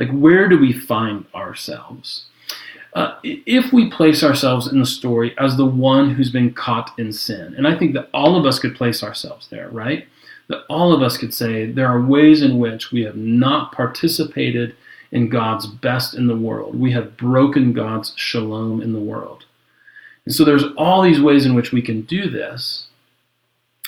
Like, 0.00 0.10
where 0.10 0.48
do 0.48 0.58
we 0.58 0.72
find 0.72 1.26
ourselves? 1.34 2.24
Uh, 2.94 3.18
if 3.22 3.70
we 3.70 3.90
place 3.90 4.24
ourselves 4.24 4.66
in 4.66 4.80
the 4.80 4.86
story 4.86 5.34
as 5.38 5.58
the 5.58 5.66
one 5.66 6.14
who's 6.14 6.30
been 6.30 6.54
caught 6.54 6.98
in 6.98 7.12
sin, 7.12 7.54
and 7.54 7.68
I 7.68 7.78
think 7.78 7.92
that 7.92 8.08
all 8.14 8.34
of 8.34 8.46
us 8.46 8.58
could 8.58 8.74
place 8.74 9.02
ourselves 9.02 9.48
there, 9.48 9.68
right? 9.68 10.08
That 10.48 10.64
all 10.70 10.94
of 10.94 11.02
us 11.02 11.18
could 11.18 11.34
say 11.34 11.70
there 11.70 11.86
are 11.86 12.00
ways 12.00 12.42
in 12.42 12.58
which 12.58 12.90
we 12.90 13.02
have 13.02 13.14
not 13.14 13.72
participated 13.72 14.74
in 15.12 15.28
God's 15.28 15.66
best 15.66 16.14
in 16.14 16.28
the 16.28 16.36
world. 16.36 16.80
We 16.80 16.92
have 16.92 17.18
broken 17.18 17.74
God's 17.74 18.14
shalom 18.16 18.80
in 18.80 18.94
the 18.94 19.00
world. 19.00 19.44
And 20.24 20.34
so 20.34 20.44
there's 20.44 20.64
all 20.78 21.02
these 21.02 21.20
ways 21.20 21.44
in 21.44 21.54
which 21.54 21.72
we 21.72 21.82
can 21.82 22.02
do 22.02 22.30
this. 22.30 22.86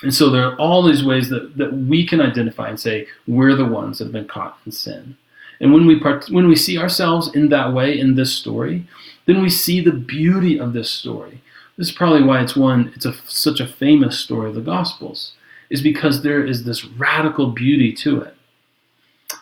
And 0.03 0.13
so 0.13 0.29
there 0.29 0.47
are 0.47 0.59
all 0.59 0.83
these 0.83 1.05
ways 1.05 1.31
that, 1.31 1.57
that 1.57 1.73
we 1.73 2.07
can 2.07 2.21
identify 2.21 2.69
and 2.69 2.79
say, 2.79 3.07
we're 3.27 3.57
the 3.57 3.65
ones 3.65 3.99
that 3.99 4.05
have 4.05 4.13
been 4.13 4.29
caught 4.29 4.59
in 4.67 4.73
sin. 4.73 5.17
And 5.61 5.73
when 5.73 5.87
we 5.87 5.99
part, 6.01 6.29
when 6.29 6.49
we 6.49 6.57
see 6.57 6.79
ourselves 6.79 7.35
in 7.35 7.49
that 7.51 7.73
way 7.73 7.99
in 7.99 8.15
this 8.15 8.33
story, 8.33 8.87
then 9.27 9.43
we 9.43 9.51
see 9.51 9.81
the 9.81 9.93
beauty 9.93 10.59
of 10.59 10.73
this 10.73 10.91
story. 10.91 11.41
This 11.77 11.89
is 11.89 11.95
probably 11.95 12.23
why 12.23 12.43
it's 12.43 12.57
one 12.57 12.93
it's 12.95 13.07
a, 13.07 13.15
such 13.27 13.61
a 13.61 13.67
famous 13.67 14.19
story 14.19 14.49
of 14.49 14.55
the 14.55 14.61
Gospels, 14.61 15.33
is 15.71 15.83
because 15.83 16.23
there 16.23 16.45
is 16.45 16.65
this 16.65 16.85
radical 16.85 17.51
beauty 17.51 17.93
to 17.95 18.21
it. 18.21 18.37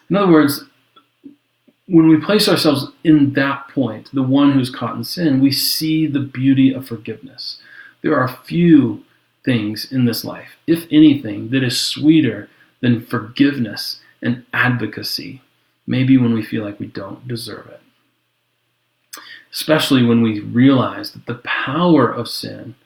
In 0.09 0.17
other 0.17 0.31
words, 0.31 0.65
when 1.87 2.09
we 2.09 2.21
place 2.21 2.49
ourselves 2.49 2.87
in 3.03 3.33
that 3.33 3.69
point, 3.69 4.11
the 4.13 4.23
one 4.23 4.53
who's 4.53 4.71
caught 4.71 4.95
in 4.95 5.03
sin, 5.03 5.41
we 5.41 5.51
see 5.51 6.07
the 6.07 6.21
beauty 6.21 6.73
of 6.73 6.87
forgiveness. 6.87 7.61
There 8.03 8.17
are 8.17 8.29
few 8.45 9.05
things 9.45 9.91
in 9.91 10.05
this 10.05 10.25
life, 10.25 10.51
if 10.67 10.87
anything, 10.91 11.51
that 11.51 11.65
is 11.65 11.81
sweeter 11.81 12.49
than 12.81 13.05
forgiveness 13.05 14.01
and 14.23 14.45
advocacy 14.53 15.43
maybe 15.91 16.17
when 16.17 16.33
we 16.33 16.43
feel 16.43 16.63
like 16.63 16.79
we 16.79 16.87
don't 16.87 17.27
deserve 17.27 17.67
it. 17.67 17.81
Especially 19.53 20.05
when 20.05 20.23
we 20.23 20.39
realize 20.39 21.11
that 21.11 21.27
the 21.27 21.43
power 21.43 22.09
of 22.09 22.29
sin 22.29 22.77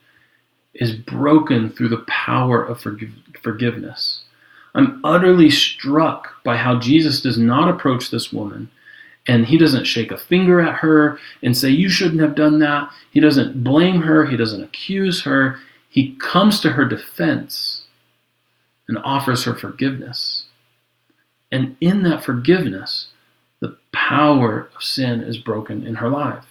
is 0.73 0.95
broken 0.95 1.69
through 1.69 1.91
the 1.91 2.07
power 2.09 2.65
of 2.65 2.81
forgiveness. 2.81 4.23
I'm 4.75 5.03
utterly 5.05 5.51
struck 5.51 6.43
by 6.45 6.57
how 6.57 6.81
Jesus 6.81 7.21
does 7.21 7.37
not 7.37 7.69
approach 7.69 8.11
this 8.11 8.33
woman 8.33 8.71
and 9.27 9.47
he 9.47 9.59
doesn't 9.59 9.85
shake 9.85 10.11
a 10.11 10.17
finger 10.17 10.61
at 10.61 10.77
her 10.77 11.19
and 11.43 11.55
say, 11.55 11.69
You 11.69 11.91
shouldn't 11.91 12.23
have 12.23 12.35
done 12.35 12.59
that. 12.61 12.91
He 13.11 13.21
doesn't 13.21 13.63
blame 13.63 14.01
her, 14.01 14.25
he 14.25 14.37
doesn't 14.37 14.65
accuse 14.65 15.23
her. 15.23 15.59
He 15.91 16.17
comes 16.17 16.61
to 16.61 16.71
her 16.73 16.87
defense 16.87 17.85
and 18.89 18.99
offers 18.99 19.45
her 19.45 19.55
forgiveness. 19.55 20.47
And 21.55 21.77
in 21.81 22.03
that 22.03 22.25
forgiveness, 22.25 23.11
the 23.61 23.77
power 23.93 24.69
of 24.75 24.83
sin 24.83 25.21
is 25.21 25.39
broken 25.39 25.87
in 25.87 25.95
her 25.95 26.09
life. 26.09 26.47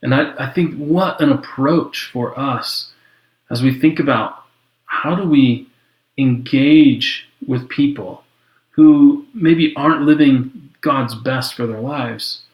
And 0.00 0.14
I, 0.14 0.32
I 0.38 0.50
think 0.50 0.74
what 0.76 1.20
an 1.20 1.30
approach 1.30 2.08
for 2.10 2.38
us 2.40 2.92
as 3.50 3.62
we 3.62 3.78
think 3.78 4.00
about 4.00 4.44
how 4.86 5.14
do 5.14 5.28
we 5.28 5.68
engage 6.16 7.28
with 7.46 7.68
people 7.68 8.24
who 8.70 9.26
maybe 9.34 9.74
aren't 9.76 10.06
living 10.06 10.70
God's 10.80 11.14
best 11.14 11.54
for 11.54 11.66
their 11.66 11.82
lives. 11.82 12.44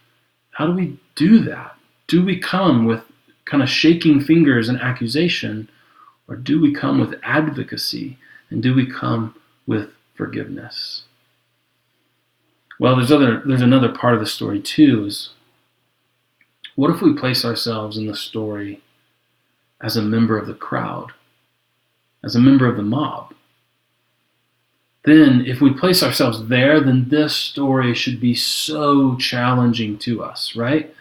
How 0.50 0.66
do 0.66 0.72
we 0.72 0.98
do 1.14 1.38
that? 1.44 1.76
Do 2.08 2.24
we 2.24 2.40
come 2.40 2.86
with 2.86 3.02
kind 3.44 3.62
of 3.62 3.68
shaking 3.68 4.20
fingers 4.20 4.68
and 4.68 4.80
accusation, 4.80 5.68
or 6.26 6.34
do 6.34 6.60
we 6.60 6.74
come 6.74 6.98
with 6.98 7.20
advocacy 7.22 8.18
and 8.50 8.60
do 8.60 8.74
we 8.74 8.84
come 8.84 9.36
with 9.64 9.90
forgiveness? 10.16 11.05
Well, 12.78 12.96
there's 12.96 13.12
other 13.12 13.42
there's 13.44 13.62
another 13.62 13.88
part 13.88 14.14
of 14.14 14.20
the 14.20 14.26
story 14.26 14.60
too 14.60 15.06
is 15.06 15.30
what 16.74 16.90
if 16.90 17.00
we 17.00 17.14
place 17.14 17.44
ourselves 17.44 17.96
in 17.96 18.06
the 18.06 18.16
story 18.16 18.82
as 19.80 19.96
a 19.96 20.02
member 20.02 20.38
of 20.38 20.46
the 20.46 20.54
crowd, 20.54 21.12
as 22.22 22.36
a 22.36 22.40
member 22.40 22.66
of 22.66 22.76
the 22.76 22.82
mob? 22.82 23.32
Then, 25.04 25.44
if 25.46 25.60
we 25.60 25.72
place 25.72 26.02
ourselves 26.02 26.48
there, 26.48 26.80
then 26.80 27.08
this 27.08 27.34
story 27.34 27.94
should 27.94 28.20
be 28.20 28.34
so 28.34 29.16
challenging 29.16 29.98
to 29.98 30.22
us, 30.22 30.56
right? 30.56 30.92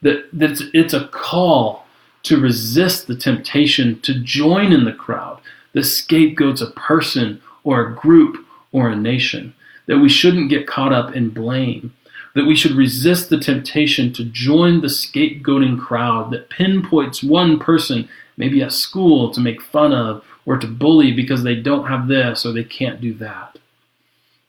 That, 0.00 0.28
that 0.32 0.52
it's, 0.52 0.62
it's 0.72 0.94
a 0.94 1.08
call 1.08 1.86
to 2.22 2.40
resist 2.40 3.06
the 3.06 3.16
temptation 3.16 4.00
to 4.02 4.14
join 4.20 4.72
in 4.72 4.84
the 4.84 4.92
crowd. 4.92 5.40
The 5.72 5.82
scapegoat's 5.82 6.62
a 6.62 6.70
person 6.70 7.42
or 7.64 7.80
a 7.80 7.94
group 7.94 8.46
or 8.70 8.88
a 8.88 8.96
nation 8.96 9.54
that 9.92 9.98
we 9.98 10.08
shouldn't 10.08 10.48
get 10.48 10.66
caught 10.66 10.90
up 10.90 11.14
in 11.14 11.28
blame, 11.28 11.92
that 12.34 12.46
we 12.46 12.56
should 12.56 12.72
resist 12.72 13.28
the 13.28 13.38
temptation 13.38 14.10
to 14.10 14.24
join 14.24 14.80
the 14.80 14.86
scapegoating 14.86 15.78
crowd 15.78 16.30
that 16.30 16.48
pinpoints 16.48 17.22
one 17.22 17.58
person, 17.58 18.08
maybe 18.38 18.62
at 18.62 18.72
school, 18.72 19.30
to 19.30 19.38
make 19.38 19.60
fun 19.60 19.92
of 19.92 20.24
or 20.46 20.56
to 20.56 20.66
bully 20.66 21.12
because 21.12 21.42
they 21.42 21.54
don't 21.54 21.88
have 21.88 22.08
this 22.08 22.46
or 22.46 22.52
they 22.52 22.64
can't 22.64 23.02
do 23.02 23.12
that. 23.12 23.58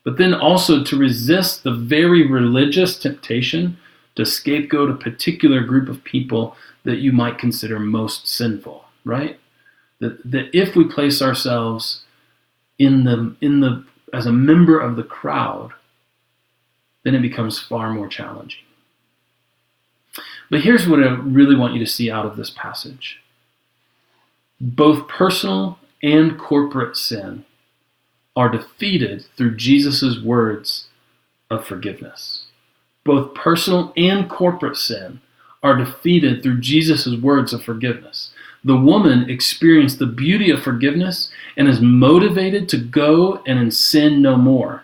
But 0.06 0.18
then 0.18 0.34
also 0.34 0.82
to 0.82 0.98
resist 0.98 1.64
the 1.64 1.74
very 1.74 2.26
religious 2.26 2.98
temptation 2.98 3.78
to 4.16 4.26
scapegoat 4.26 4.92
a 4.92 4.94
particular 4.96 5.60
group 5.60 5.90
of 5.90 6.06
people 6.06 6.56
that 6.86 7.00
you 7.00 7.12
might 7.12 7.38
consider 7.38 7.80
most 7.82 8.30
sinful, 8.30 8.86
right? 9.04 9.38
That, 10.00 10.24
that 10.32 10.58
if 10.58 10.78
we 10.78 10.86
place 10.86 11.22
ourselves 11.22 12.04
in 12.80 13.04
the, 13.04 13.36
in 13.42 13.60
the 13.60 13.84
as 14.14 14.26
a 14.26 14.32
member 14.32 14.80
of 14.80 14.96
the 14.96 15.04
crowd, 15.04 15.72
then 17.04 17.16
it 17.16 17.22
becomes 17.22 17.60
far 17.60 17.92
more 17.92 18.08
challenging. 18.08 18.62
But 20.50 20.62
here's 20.62 20.88
what 20.88 21.00
I 21.00 21.08
really 21.16 21.56
want 21.56 21.74
you 21.74 21.80
to 21.80 21.92
see 21.92 22.12
out 22.12 22.26
of 22.26 22.38
this 22.38 22.52
passage 22.52 23.20
both 24.62 25.08
personal 25.10 25.78
and 26.02 26.38
corporate 26.40 26.96
sin 26.96 27.44
are 28.36 28.50
defeated 28.50 29.26
through 29.36 29.58
Jesus' 29.58 30.22
words 30.22 30.88
of 31.50 31.66
forgiveness. 31.66 32.46
Both 33.04 33.34
personal 33.34 33.92
and 33.98 34.30
corporate 34.30 34.78
sin 34.78 35.22
are 35.62 35.76
defeated 35.76 36.42
through 36.42 36.62
Jesus' 36.62 37.20
words 37.22 37.52
of 37.52 37.64
forgiveness 37.64 38.32
the 38.64 38.78
woman 38.78 39.30
experienced 39.30 40.00
the 40.00 40.06
beauty 40.06 40.50
of 40.50 40.64
forgiveness 40.64 41.30
and 41.58 41.68
is 41.68 41.82
motivated 41.82 42.70
to 42.70 42.78
go 42.78 43.42
and 43.46 43.74
sin 43.74 44.22
no 44.22 44.38
more. 44.38 44.84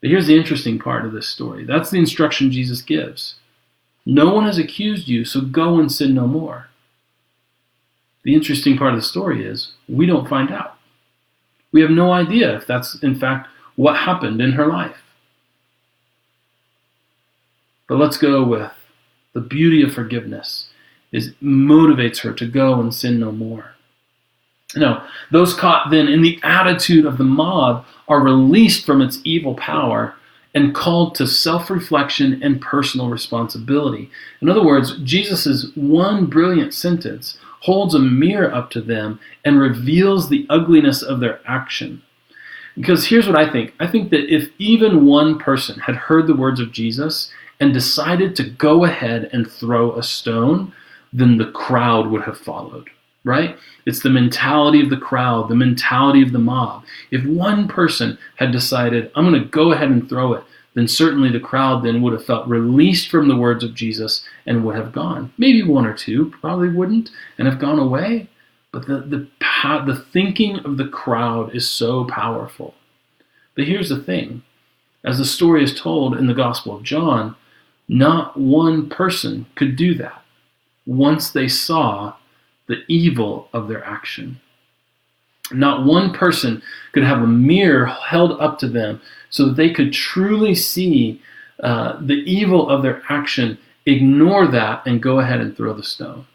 But 0.00 0.10
here's 0.10 0.26
the 0.26 0.36
interesting 0.36 0.78
part 0.78 1.04
of 1.04 1.12
this 1.12 1.28
story 1.28 1.64
that's 1.64 1.90
the 1.90 1.98
instruction 1.98 2.50
Jesus 2.50 2.82
gives. 2.82 3.36
No 4.04 4.32
one 4.32 4.46
has 4.46 4.58
accused 4.58 5.06
you, 5.06 5.24
so 5.24 5.42
go 5.42 5.78
and 5.78 5.92
sin 5.92 6.14
no 6.14 6.26
more. 6.26 6.68
The 8.24 8.34
interesting 8.34 8.76
part 8.76 8.94
of 8.94 9.00
the 9.00 9.06
story 9.06 9.44
is 9.44 9.72
we 9.88 10.06
don't 10.06 10.28
find 10.28 10.50
out. 10.50 10.76
We 11.72 11.82
have 11.82 11.90
no 11.90 12.12
idea 12.12 12.56
if 12.56 12.66
that's, 12.66 13.00
in 13.02 13.18
fact, 13.18 13.48
what 13.76 13.96
happened 13.96 14.40
in 14.40 14.52
her 14.52 14.66
life. 14.66 14.96
But 17.86 17.98
let's 17.98 18.16
go 18.16 18.42
with 18.44 18.72
the 19.34 19.40
beauty 19.40 19.82
of 19.82 19.94
forgiveness 19.94 20.68
is 21.12 21.32
motivates 21.42 22.20
her 22.20 22.32
to 22.32 22.46
go 22.46 22.80
and 22.80 22.94
sin 22.94 23.18
no 23.18 23.32
more. 23.32 23.72
Now, 24.76 25.06
those 25.30 25.54
caught 25.54 25.90
then 25.90 26.08
in 26.08 26.20
the 26.20 26.38
attitude 26.42 27.06
of 27.06 27.16
the 27.16 27.24
mob 27.24 27.86
are 28.06 28.20
released 28.20 28.84
from 28.84 29.00
its 29.00 29.20
evil 29.24 29.54
power 29.54 30.14
and 30.54 30.74
called 30.74 31.14
to 31.14 31.26
self 31.26 31.70
reflection 31.70 32.42
and 32.42 32.60
personal 32.60 33.08
responsibility. 33.08 34.10
In 34.40 34.48
other 34.48 34.64
words, 34.64 34.98
Jesus' 34.98 35.70
one 35.74 36.26
brilliant 36.26 36.74
sentence 36.74 37.38
holds 37.60 37.94
a 37.94 37.98
mirror 37.98 38.52
up 38.54 38.70
to 38.70 38.80
them 38.80 39.18
and 39.44 39.58
reveals 39.58 40.28
the 40.28 40.46
ugliness 40.48 41.02
of 41.02 41.20
their 41.20 41.40
action. 41.46 42.02
Because 42.74 43.06
here's 43.06 43.26
what 43.26 43.38
I 43.38 43.50
think 43.50 43.74
I 43.80 43.86
think 43.86 44.10
that 44.10 44.32
if 44.32 44.50
even 44.58 45.06
one 45.06 45.38
person 45.38 45.80
had 45.80 45.96
heard 45.96 46.26
the 46.26 46.36
words 46.36 46.60
of 46.60 46.72
Jesus 46.72 47.32
and 47.60 47.72
decided 47.72 48.36
to 48.36 48.48
go 48.50 48.84
ahead 48.84 49.28
and 49.32 49.50
throw 49.50 49.96
a 49.96 50.02
stone, 50.02 50.72
then 51.12 51.38
the 51.38 51.50
crowd 51.50 52.08
would 52.08 52.22
have 52.22 52.38
followed, 52.38 52.88
right? 53.24 53.56
It's 53.86 54.02
the 54.02 54.10
mentality 54.10 54.80
of 54.80 54.90
the 54.90 54.96
crowd, 54.96 55.48
the 55.48 55.54
mentality 55.54 56.22
of 56.22 56.32
the 56.32 56.38
mob. 56.38 56.84
If 57.10 57.24
one 57.24 57.68
person 57.68 58.18
had 58.36 58.52
decided, 58.52 59.10
I'm 59.14 59.28
going 59.28 59.42
to 59.42 59.48
go 59.48 59.72
ahead 59.72 59.88
and 59.88 60.08
throw 60.08 60.34
it, 60.34 60.44
then 60.74 60.86
certainly 60.86 61.30
the 61.30 61.40
crowd 61.40 61.82
then 61.82 62.02
would 62.02 62.12
have 62.12 62.24
felt 62.24 62.46
released 62.46 63.08
from 63.08 63.28
the 63.28 63.36
words 63.36 63.64
of 63.64 63.74
Jesus 63.74 64.24
and 64.46 64.64
would 64.64 64.76
have 64.76 64.92
gone. 64.92 65.32
Maybe 65.38 65.62
one 65.62 65.86
or 65.86 65.94
two 65.94 66.30
probably 66.40 66.68
wouldn't 66.68 67.10
and 67.36 67.48
have 67.48 67.58
gone 67.58 67.78
away. 67.78 68.28
But 68.70 68.86
the, 68.86 68.98
the, 69.00 69.28
the 69.86 70.06
thinking 70.12 70.58
of 70.60 70.76
the 70.76 70.86
crowd 70.86 71.54
is 71.54 71.68
so 71.68 72.04
powerful. 72.04 72.74
But 73.56 73.66
here's 73.66 73.88
the 73.88 74.00
thing 74.00 74.42
as 75.04 75.18
the 75.18 75.24
story 75.24 75.64
is 75.64 75.74
told 75.74 76.16
in 76.16 76.26
the 76.26 76.34
Gospel 76.34 76.76
of 76.76 76.82
John, 76.82 77.34
not 77.88 78.36
one 78.36 78.88
person 78.88 79.46
could 79.54 79.74
do 79.74 79.94
that 79.94 80.22
once 80.88 81.30
they 81.30 81.46
saw 81.46 82.14
the 82.66 82.82
evil 82.88 83.48
of 83.52 83.68
their 83.68 83.84
action. 83.84 84.40
Not 85.52 85.84
one 85.84 86.12
person 86.12 86.62
could 86.92 87.04
have 87.04 87.22
a 87.22 87.26
mirror 87.26 87.84
held 87.86 88.40
up 88.40 88.58
to 88.60 88.68
them 88.68 89.00
so 89.28 89.46
that 89.46 89.56
they 89.56 89.70
could 89.70 89.92
truly 89.92 90.54
see 90.54 91.22
uh, 91.62 91.98
the 92.00 92.22
evil 92.30 92.68
of 92.68 92.82
their 92.82 93.02
action, 93.10 93.58
ignore 93.84 94.46
that, 94.46 94.82
and 94.86 95.02
go 95.02 95.20
ahead 95.20 95.40
and 95.40 95.56
throw 95.56 95.74
the 95.74 95.82
stone. 95.82 96.26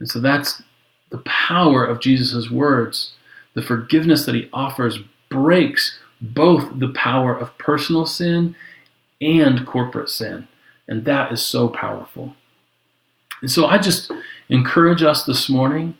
And 0.00 0.08
so 0.08 0.20
that's 0.20 0.62
the 1.10 1.18
power 1.18 1.84
of 1.84 2.00
Jesus' 2.00 2.50
words. 2.50 3.12
The 3.54 3.62
forgiveness 3.62 4.26
that 4.26 4.34
he 4.34 4.48
offers 4.52 4.98
breaks 5.28 5.98
both 6.20 6.80
the 6.80 6.92
power 6.94 7.36
of 7.36 7.56
personal 7.58 8.06
sin 8.06 8.56
and 9.20 9.66
corporate 9.66 10.10
sin. 10.10 10.48
And 10.88 11.04
that 11.04 11.32
is 11.32 11.42
so 11.42 11.68
powerful. 11.68 12.34
And 13.44 13.50
so 13.50 13.66
I 13.66 13.76
just 13.76 14.10
encourage 14.48 15.02
us 15.02 15.26
this 15.26 15.50
morning 15.50 15.98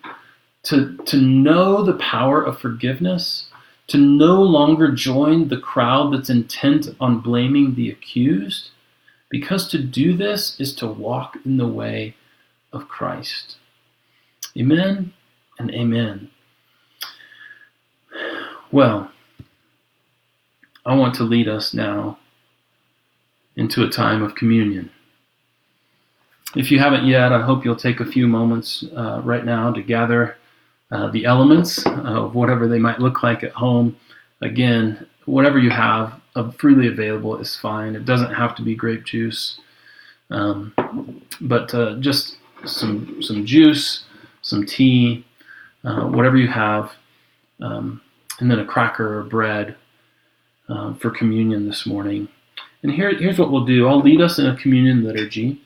to, 0.62 0.96
to 1.04 1.18
know 1.18 1.82
the 1.84 1.98
power 1.98 2.42
of 2.42 2.58
forgiveness, 2.58 3.48
to 3.88 3.98
no 3.98 4.40
longer 4.40 4.90
join 4.90 5.48
the 5.48 5.58
crowd 5.58 6.14
that's 6.14 6.30
intent 6.30 6.88
on 7.00 7.20
blaming 7.20 7.74
the 7.74 7.90
accused, 7.90 8.70
because 9.28 9.68
to 9.68 9.78
do 9.78 10.16
this 10.16 10.58
is 10.58 10.74
to 10.76 10.86
walk 10.86 11.36
in 11.44 11.58
the 11.58 11.68
way 11.68 12.16
of 12.72 12.88
Christ. 12.88 13.58
Amen 14.56 15.12
and 15.58 15.70
amen. 15.70 16.30
Well, 18.72 19.12
I 20.86 20.94
want 20.94 21.14
to 21.16 21.24
lead 21.24 21.48
us 21.48 21.74
now 21.74 22.18
into 23.54 23.84
a 23.84 23.90
time 23.90 24.22
of 24.22 24.34
communion. 24.34 24.90
If 26.56 26.70
you 26.70 26.78
haven't 26.78 27.06
yet, 27.06 27.32
I 27.32 27.42
hope 27.42 27.64
you'll 27.64 27.74
take 27.74 28.00
a 28.00 28.06
few 28.06 28.28
moments 28.28 28.84
uh, 28.96 29.20
right 29.24 29.44
now 29.44 29.72
to 29.72 29.82
gather 29.82 30.36
uh, 30.90 31.10
the 31.10 31.24
elements 31.24 31.84
of 31.86 32.34
whatever 32.34 32.68
they 32.68 32.78
might 32.78 33.00
look 33.00 33.22
like 33.22 33.42
at 33.42 33.52
home. 33.52 33.96
Again, 34.40 35.06
whatever 35.24 35.58
you 35.58 35.70
have 35.70 36.20
freely 36.58 36.88
available 36.88 37.36
is 37.38 37.56
fine. 37.56 37.94
It 37.94 38.04
doesn't 38.04 38.34
have 38.34 38.54
to 38.56 38.62
be 38.62 38.74
grape 38.74 39.04
juice, 39.04 39.60
um, 40.30 40.74
but 41.40 41.72
uh, 41.74 41.96
just 42.00 42.36
some 42.64 43.22
some 43.22 43.46
juice, 43.46 44.04
some 44.42 44.66
tea, 44.66 45.24
uh, 45.84 46.04
whatever 46.06 46.36
you 46.36 46.48
have, 46.48 46.92
um, 47.60 48.00
and 48.40 48.50
then 48.50 48.58
a 48.58 48.64
cracker 48.64 49.20
or 49.20 49.22
bread 49.24 49.76
uh, 50.68 50.94
for 50.94 51.10
communion 51.10 51.66
this 51.66 51.86
morning. 51.86 52.28
And 52.82 52.92
here, 52.92 53.14
here's 53.16 53.38
what 53.38 53.50
we'll 53.50 53.64
do. 53.64 53.88
I'll 53.88 54.00
lead 54.00 54.20
us 54.20 54.38
in 54.38 54.46
a 54.46 54.56
communion 54.56 55.04
liturgy, 55.04 55.60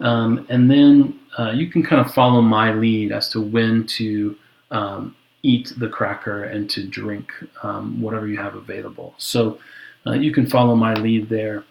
um, 0.00 0.46
and 0.48 0.70
then 0.70 1.18
uh, 1.38 1.50
you 1.50 1.68
can 1.68 1.82
kind 1.82 2.04
of 2.04 2.12
follow 2.12 2.40
my 2.40 2.72
lead 2.72 3.12
as 3.12 3.28
to 3.30 3.40
when 3.40 3.86
to 3.86 4.36
um, 4.70 5.16
eat 5.42 5.72
the 5.78 5.88
cracker 5.88 6.44
and 6.44 6.68
to 6.70 6.86
drink 6.86 7.30
um, 7.62 8.00
whatever 8.00 8.26
you 8.26 8.36
have 8.36 8.54
available. 8.54 9.14
So 9.18 9.58
uh, 10.06 10.12
you 10.12 10.32
can 10.32 10.46
follow 10.46 10.74
my 10.74 10.94
lead 10.94 11.28
there. 11.28 11.64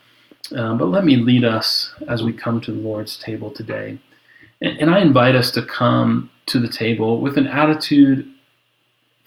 Uh, 0.56 0.76
but 0.76 0.86
let 0.86 1.04
me 1.04 1.16
lead 1.16 1.44
us 1.44 1.94
as 2.08 2.24
we 2.24 2.32
come 2.32 2.62
to 2.62 2.72
the 2.72 2.80
Lord's 2.80 3.18
table 3.18 3.50
today. 3.50 4.00
And, 4.62 4.78
and 4.80 4.90
I 4.92 5.00
invite 5.00 5.36
us 5.36 5.52
to 5.52 5.66
come 5.66 6.30
to 6.48 6.60
the 6.60 6.70
table 6.70 7.20
with 7.20 7.38
an 7.38 7.48
attitude, 7.48 8.32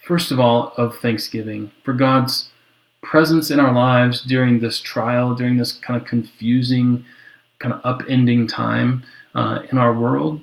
first 0.07 0.31
of 0.31 0.39
all, 0.39 0.73
of 0.77 0.97
thanksgiving 0.97 1.71
for 1.83 1.93
God's 1.93 2.49
presence 3.01 3.51
in 3.51 3.59
our 3.59 3.73
lives 3.73 4.21
during 4.21 4.59
this 4.59 4.79
trial, 4.79 5.35
during 5.35 5.57
this 5.57 5.73
kind 5.73 6.01
of 6.01 6.07
confusing, 6.07 7.05
kind 7.59 7.73
of 7.73 7.81
upending 7.83 8.47
time 8.47 9.03
uh, 9.35 9.59
in 9.71 9.77
our 9.77 9.93
world. 9.93 10.41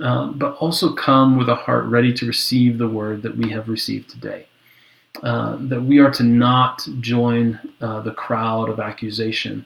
Uh, 0.00 0.28
but 0.32 0.54
also 0.56 0.92
come 0.94 1.36
with 1.36 1.48
a 1.48 1.54
heart 1.54 1.84
ready 1.84 2.12
to 2.12 2.26
receive 2.26 2.78
the 2.78 2.88
word 2.88 3.22
that 3.22 3.36
we 3.36 3.50
have 3.50 3.68
received 3.68 4.08
today. 4.08 4.46
Uh, 5.22 5.56
that 5.60 5.82
we 5.82 5.98
are 5.98 6.10
to 6.10 6.22
not 6.22 6.86
join 7.00 7.60
uh, 7.82 8.00
the 8.00 8.10
crowd 8.10 8.70
of 8.70 8.80
accusation, 8.80 9.64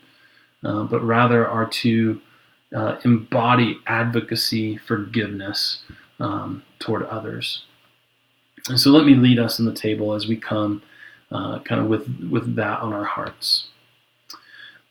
uh, 0.64 0.83
but 0.83 1.01
rather 1.01 1.46
are 1.46 1.66
to 1.66 2.20
uh, 2.75 2.96
embody 3.05 3.79
advocacy, 3.87 4.77
forgiveness 4.77 5.85
um, 6.18 6.62
toward 6.81 7.05
others. 7.05 7.62
And 8.68 8.79
so 8.79 8.90
let 8.90 9.07
me 9.07 9.14
lead 9.14 9.38
us 9.38 9.61
in 9.61 9.64
the 9.64 9.72
table 9.72 10.12
as 10.12 10.27
we 10.27 10.37
come 10.37 10.83
kind 11.31 11.81
of 11.81 11.87
with, 11.87 12.09
with 12.31 12.57
that 12.57 12.81
on 12.81 12.92
our 12.92 13.05
hearts. 13.05 13.68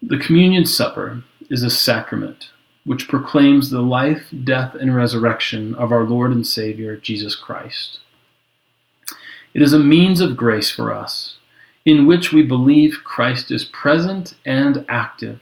The 0.02 0.18
communion 0.18 0.66
supper 0.66 1.24
is 1.50 1.64
a 1.64 1.70
sacrament 1.70 2.50
which 2.86 3.08
proclaims 3.08 3.70
the 3.70 3.82
life, 3.82 4.28
death, 4.44 4.76
and 4.76 4.96
resurrection 4.96 5.74
of 5.76 5.92
our 5.92 6.04
Lord 6.04 6.32
and 6.32 6.46
Savior, 6.46 6.96
Jesus 6.96 7.36
Christ. 7.36 8.00
It 9.54 9.62
is 9.62 9.74
a 9.74 9.80
means 9.80 10.22
of 10.22 10.38
grace 10.38 10.70
for 10.70 10.94
us, 10.94 11.38
in 11.84 12.06
which 12.06 12.32
we 12.32 12.44
believe 12.44 13.02
Christ 13.04 13.52
is 13.52 13.66
present 13.66 14.36
and 14.46 14.86
active 14.88 15.40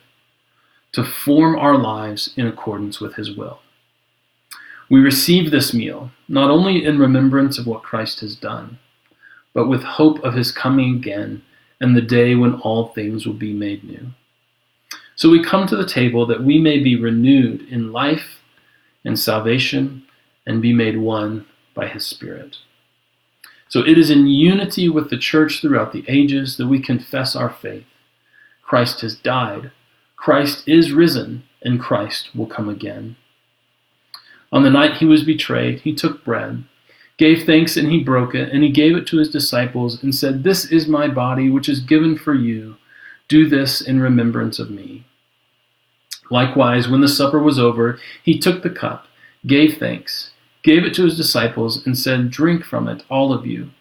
to 0.93 1.03
form 1.03 1.57
our 1.57 1.77
lives 1.77 2.33
in 2.37 2.47
accordance 2.47 2.99
with 2.99 3.15
his 3.15 3.35
will. 3.35 3.59
We 4.89 4.99
receive 4.99 5.51
this 5.51 5.73
meal 5.73 6.11
not 6.27 6.49
only 6.49 6.85
in 6.85 6.99
remembrance 6.99 7.57
of 7.57 7.67
what 7.67 7.83
Christ 7.83 8.19
has 8.21 8.35
done, 8.35 8.79
but 9.53 9.67
with 9.67 9.83
hope 9.83 10.19
of 10.23 10.35
his 10.35 10.51
coming 10.51 10.95
again 10.95 11.41
and 11.81 11.95
the 11.95 12.01
day 12.01 12.35
when 12.35 12.55
all 12.55 12.89
things 12.89 13.25
will 13.25 13.33
be 13.33 13.53
made 13.53 13.83
new. 13.83 14.11
So 15.15 15.29
we 15.29 15.43
come 15.43 15.67
to 15.67 15.75
the 15.75 15.87
table 15.87 16.25
that 16.25 16.43
we 16.43 16.59
may 16.59 16.79
be 16.79 16.99
renewed 16.99 17.67
in 17.69 17.91
life 17.91 18.39
and 19.05 19.17
salvation 19.17 20.03
and 20.45 20.61
be 20.61 20.73
made 20.73 20.97
one 20.97 21.45
by 21.75 21.87
his 21.87 22.05
Spirit. 22.05 22.57
So 23.67 23.79
it 23.79 23.97
is 23.97 24.09
in 24.09 24.27
unity 24.27 24.89
with 24.89 25.09
the 25.09 25.17
church 25.17 25.61
throughout 25.61 25.93
the 25.93 26.05
ages 26.07 26.57
that 26.57 26.67
we 26.67 26.79
confess 26.79 27.35
our 27.35 27.49
faith. 27.49 27.85
Christ 28.61 29.01
has 29.01 29.15
died, 29.15 29.71
Christ 30.15 30.67
is 30.67 30.91
risen, 30.91 31.43
and 31.61 31.79
Christ 31.79 32.35
will 32.35 32.45
come 32.45 32.69
again. 32.69 33.15
On 34.51 34.63
the 34.63 34.69
night 34.69 34.97
he 34.97 35.05
was 35.05 35.23
betrayed, 35.23 35.79
he 35.79 35.95
took 35.95 36.23
bread, 36.23 36.63
gave 37.17 37.43
thanks, 37.45 37.75
and 37.75 37.91
he 37.91 38.03
broke 38.03 38.35
it, 38.35 38.51
and 38.53 38.63
he 38.63 38.69
gave 38.69 38.95
it 38.95 39.07
to 39.07 39.17
his 39.17 39.29
disciples, 39.29 40.01
and 40.03 40.13
said, 40.13 40.43
This 40.43 40.65
is 40.71 40.87
my 40.87 41.07
body, 41.07 41.49
which 41.49 41.67
is 41.67 41.79
given 41.79 42.17
for 42.17 42.35
you. 42.35 42.75
Do 43.33 43.49
this 43.49 43.81
in 43.81 43.99
remembrance 43.99 44.59
of 44.59 44.69
me. 44.69 45.05
Likewise, 46.29 46.87
when 46.87 47.01
the 47.01 47.07
supper 47.07 47.39
was 47.39 47.57
over, 47.57 47.97
he 48.21 48.37
took 48.37 48.61
the 48.61 48.69
cup, 48.69 49.07
gave 49.47 49.79
thanks, 49.79 50.29
gave 50.61 50.83
it 50.83 50.93
to 50.93 51.05
his 51.05 51.17
disciples, 51.17 51.83
and 51.83 51.97
said, 51.97 52.29
Drink 52.29 52.63
from 52.63 52.87
it, 52.87 53.03
all 53.09 53.33
of 53.33 53.47
you. 53.47 53.71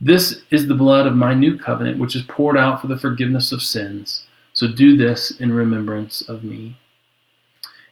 This 0.00 0.44
is 0.50 0.66
the 0.66 0.74
blood 0.74 1.06
of 1.06 1.14
my 1.14 1.34
new 1.34 1.58
covenant, 1.58 1.98
which 1.98 2.16
is 2.16 2.22
poured 2.22 2.56
out 2.56 2.80
for 2.80 2.86
the 2.86 2.96
forgiveness 2.96 3.52
of 3.52 3.60
sins. 3.60 4.24
So 4.54 4.66
do 4.66 4.96
this 4.96 5.30
in 5.30 5.52
remembrance 5.52 6.22
of 6.22 6.42
me. 6.42 6.78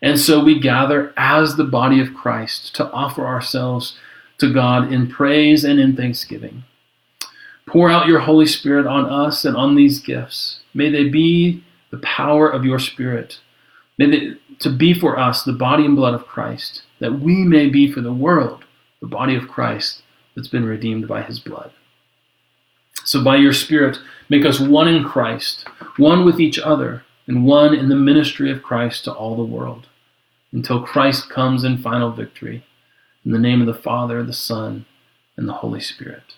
And 0.00 0.18
so 0.18 0.42
we 0.42 0.58
gather 0.58 1.12
as 1.18 1.56
the 1.56 1.64
body 1.64 2.00
of 2.00 2.14
Christ 2.14 2.74
to 2.76 2.90
offer 2.92 3.26
ourselves 3.26 3.98
to 4.38 4.50
God 4.50 4.90
in 4.90 5.06
praise 5.06 5.64
and 5.64 5.78
in 5.78 5.94
thanksgiving. 5.94 6.64
Pour 7.68 7.90
out 7.90 8.06
your 8.06 8.20
Holy 8.20 8.46
Spirit 8.46 8.86
on 8.86 9.04
us 9.06 9.44
and 9.44 9.56
on 9.56 9.74
these 9.74 10.00
gifts. 10.00 10.60
May 10.74 10.90
they 10.90 11.08
be 11.08 11.62
the 11.90 11.98
power 11.98 12.48
of 12.48 12.64
your 12.64 12.78
Spirit. 12.78 13.40
May 13.98 14.10
they 14.10 14.32
to 14.60 14.70
be 14.70 14.92
for 14.92 15.18
us 15.18 15.42
the 15.42 15.52
body 15.52 15.84
and 15.84 15.94
blood 15.94 16.14
of 16.14 16.26
Christ, 16.26 16.82
that 16.98 17.20
we 17.20 17.44
may 17.44 17.68
be 17.68 17.90
for 17.90 18.00
the 18.00 18.12
world 18.12 18.64
the 19.00 19.06
body 19.06 19.36
of 19.36 19.48
Christ 19.48 20.02
that's 20.34 20.48
been 20.48 20.64
redeemed 20.64 21.06
by 21.06 21.22
his 21.22 21.38
blood. 21.38 21.70
So 23.04 23.22
by 23.22 23.36
your 23.36 23.52
Spirit, 23.52 23.98
make 24.28 24.44
us 24.44 24.58
one 24.60 24.88
in 24.88 25.04
Christ, 25.04 25.66
one 25.96 26.24
with 26.24 26.40
each 26.40 26.58
other, 26.58 27.04
and 27.26 27.44
one 27.44 27.74
in 27.74 27.88
the 27.88 27.96
ministry 27.96 28.50
of 28.50 28.62
Christ 28.62 29.04
to 29.04 29.12
all 29.12 29.36
the 29.36 29.42
world, 29.42 29.86
until 30.52 30.82
Christ 30.82 31.30
comes 31.30 31.62
in 31.64 31.78
final 31.78 32.10
victory. 32.10 32.64
In 33.24 33.32
the 33.32 33.38
name 33.38 33.60
of 33.60 33.66
the 33.66 33.74
Father, 33.74 34.22
the 34.22 34.32
Son, 34.32 34.86
and 35.36 35.48
the 35.48 35.54
Holy 35.54 35.80
Spirit. 35.80 36.34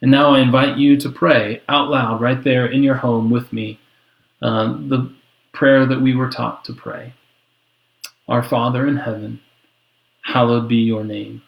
And 0.00 0.10
now 0.10 0.34
I 0.34 0.40
invite 0.40 0.78
you 0.78 0.96
to 0.98 1.10
pray 1.10 1.62
out 1.68 1.90
loud 1.90 2.20
right 2.20 2.42
there 2.42 2.66
in 2.66 2.82
your 2.82 2.96
home 2.96 3.30
with 3.30 3.52
me 3.52 3.80
uh, 4.40 4.74
the 4.74 5.12
prayer 5.52 5.86
that 5.86 6.00
we 6.00 6.14
were 6.14 6.30
taught 6.30 6.64
to 6.64 6.72
pray. 6.72 7.14
Our 8.28 8.42
Father 8.42 8.86
in 8.86 8.98
heaven, 8.98 9.40
hallowed 10.22 10.68
be 10.68 10.76
your 10.76 11.02
name. 11.02 11.42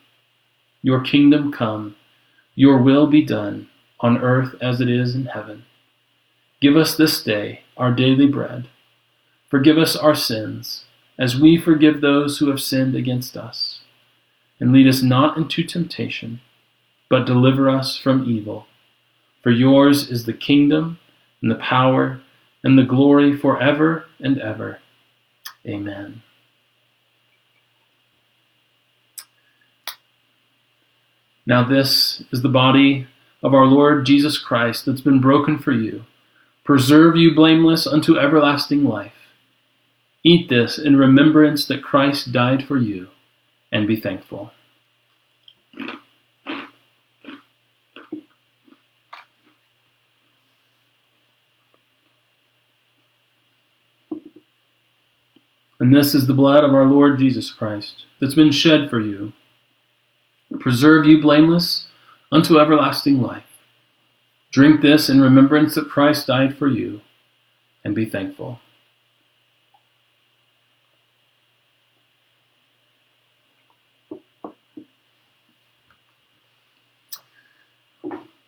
Your 0.82 1.01
kingdom 1.01 1.53
come, 1.53 1.94
your 2.55 2.78
will 2.78 3.07
be 3.07 3.24
done, 3.24 3.68
on 4.01 4.18
earth 4.18 4.55
as 4.61 4.80
it 4.80 4.88
is 4.88 5.14
in 5.14 5.26
heaven. 5.26 5.64
Give 6.61 6.76
us 6.76 6.96
this 6.96 7.22
day 7.22 7.62
our 7.76 7.92
daily 7.92 8.26
bread. 8.26 8.68
Forgive 9.48 9.78
us 9.78 9.94
our 9.94 10.14
sins, 10.14 10.84
as 11.18 11.38
we 11.38 11.59
forgive 11.59 12.01
those 12.01 12.38
who 12.38 12.48
have 12.48 12.61
sinned 12.61 12.94
against 12.94 13.36
us. 13.36 13.80
And 14.59 14.72
lead 14.72 14.86
us 14.86 15.03
not 15.03 15.36
into 15.36 15.62
temptation, 15.62 16.40
but 17.11 17.26
deliver 17.26 17.68
us 17.68 17.98
from 17.98 18.24
evil. 18.24 18.66
For 19.42 19.50
yours 19.50 20.08
is 20.08 20.24
the 20.24 20.32
kingdom, 20.32 20.98
and 21.42 21.50
the 21.50 21.56
power, 21.56 22.22
and 22.62 22.78
the 22.78 22.84
glory 22.84 23.36
forever 23.36 24.06
and 24.20 24.38
ever. 24.40 24.78
Amen. 25.66 26.22
Now, 31.46 31.68
this 31.68 32.22
is 32.30 32.42
the 32.42 32.48
body 32.48 33.08
of 33.42 33.54
our 33.54 33.64
Lord 33.64 34.06
Jesus 34.06 34.38
Christ 34.38 34.86
that's 34.86 35.00
been 35.00 35.20
broken 35.20 35.58
for 35.58 35.72
you. 35.72 36.04
Preserve 36.64 37.16
you 37.16 37.34
blameless 37.34 37.86
unto 37.86 38.18
everlasting 38.18 38.84
life. 38.84 39.12
Eat 40.22 40.48
this 40.48 40.78
in 40.78 40.96
remembrance 40.96 41.64
that 41.66 41.82
Christ 41.82 42.30
died 42.30 42.68
for 42.68 42.76
you, 42.76 43.08
and 43.72 43.88
be 43.88 43.96
thankful. 43.96 44.52
And 55.91 55.97
this 55.97 56.14
is 56.14 56.28
the 56.28 56.34
blood 56.34 56.62
of 56.62 56.72
our 56.72 56.84
Lord 56.84 57.18
Jesus 57.18 57.51
Christ 57.51 58.05
that's 58.20 58.36
been 58.36 58.53
shed 58.53 58.88
for 58.88 59.01
you 59.01 59.32
preserve 60.61 61.05
you 61.05 61.20
blameless 61.20 61.88
unto 62.30 62.61
everlasting 62.61 63.20
life. 63.20 63.43
Drink 64.53 64.82
this 64.82 65.09
in 65.09 65.20
remembrance 65.20 65.74
that 65.74 65.91
Christ 65.91 66.28
died 66.28 66.57
for 66.57 66.68
you, 66.68 67.01
and 67.82 67.93
be 67.93 68.05
thankful. 68.05 68.61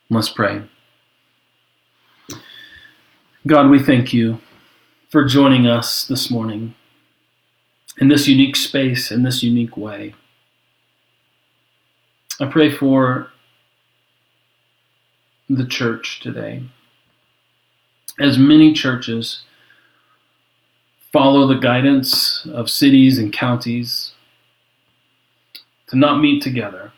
Let's 0.09 0.29
pray. 0.29 0.63
God, 3.49 3.69
we 3.69 3.83
thank 3.83 4.13
you 4.13 4.39
for 5.11 5.25
joining 5.25 5.67
us 5.67 6.05
this 6.05 6.31
morning 6.31 6.77
in 7.99 8.09
this 8.09 8.27
unique 8.27 8.57
space, 8.57 9.11
in 9.11 9.23
this 9.23 9.43
unique 9.43 9.77
way. 9.77 10.15
I 12.41 12.47
pray 12.47 12.71
for 12.71 13.29
the 15.49 15.67
church 15.67 16.21
today. 16.21 16.65
As 18.19 18.39
many 18.39 18.73
churches 18.73 19.43
follow 21.13 21.47
the 21.47 21.59
guidance 21.59 22.47
of 22.47 22.71
cities 22.71 23.19
and 23.19 23.33
counties 23.33 24.13
to 25.89 25.97
not 25.97 26.21
meet 26.21 26.43
together, 26.43 26.93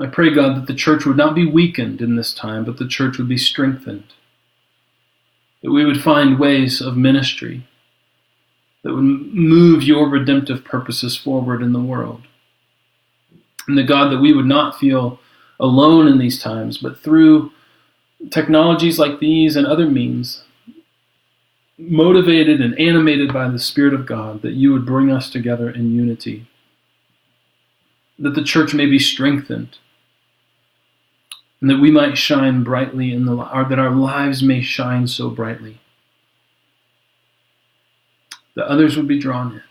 I 0.00 0.06
pray, 0.06 0.32
God, 0.34 0.56
that 0.56 0.66
the 0.66 0.74
church 0.74 1.04
would 1.04 1.18
not 1.18 1.34
be 1.34 1.46
weakened 1.46 2.00
in 2.00 2.16
this 2.16 2.32
time, 2.32 2.64
but 2.64 2.78
the 2.78 2.88
church 2.88 3.18
would 3.18 3.28
be 3.28 3.36
strengthened. 3.36 4.14
That 5.62 5.72
we 5.72 5.84
would 5.84 6.02
find 6.02 6.38
ways 6.38 6.80
of 6.80 6.96
ministry 6.96 7.66
that 8.82 8.94
would 8.94 9.02
move 9.02 9.82
your 9.82 10.08
redemptive 10.08 10.64
purposes 10.64 11.16
forward 11.16 11.62
in 11.62 11.72
the 11.72 11.80
world. 11.80 12.22
And 13.68 13.76
the 13.76 13.82
God 13.82 14.10
that 14.10 14.20
we 14.20 14.32
would 14.32 14.46
not 14.46 14.78
feel 14.78 15.20
alone 15.58 16.08
in 16.08 16.18
these 16.18 16.42
times, 16.42 16.78
but 16.78 16.98
through 16.98 17.52
technologies 18.30 18.98
like 18.98 19.20
these 19.20 19.56
and 19.56 19.66
other 19.66 19.86
means, 19.86 20.44
motivated 21.78 22.60
and 22.60 22.78
animated 22.78 23.32
by 23.32 23.48
the 23.48 23.58
Spirit 23.58 23.94
of 23.94 24.06
God, 24.06 24.42
that 24.42 24.54
you 24.54 24.72
would 24.72 24.86
bring 24.86 25.10
us 25.10 25.30
together 25.30 25.70
in 25.70 25.94
unity, 25.94 26.46
that 28.18 28.34
the 28.34 28.44
church 28.44 28.74
may 28.74 28.86
be 28.86 28.98
strengthened, 28.98 29.78
and 31.60 31.68
that 31.68 31.80
we 31.80 31.90
might 31.90 32.16
shine 32.16 32.62
brightly 32.62 33.12
in 33.12 33.26
the 33.26 33.34
or 33.34 33.64
that 33.64 33.78
our 33.78 33.90
lives 33.90 34.42
may 34.42 34.62
shine 34.62 35.06
so 35.06 35.28
brightly 35.28 35.78
that 38.56 38.66
others 38.66 38.96
would 38.96 39.08
be 39.08 39.18
drawn 39.18 39.52
in. 39.52 39.62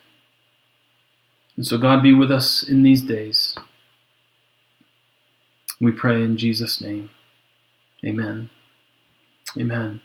And 1.57 1.65
so 1.67 1.77
God 1.77 2.01
be 2.01 2.13
with 2.13 2.31
us 2.31 2.63
in 2.63 2.83
these 2.83 3.01
days. 3.01 3.57
We 5.81 5.91
pray 5.91 6.23
in 6.23 6.37
Jesus' 6.37 6.81
name. 6.81 7.09
Amen. 8.05 8.49
Amen. 9.57 10.01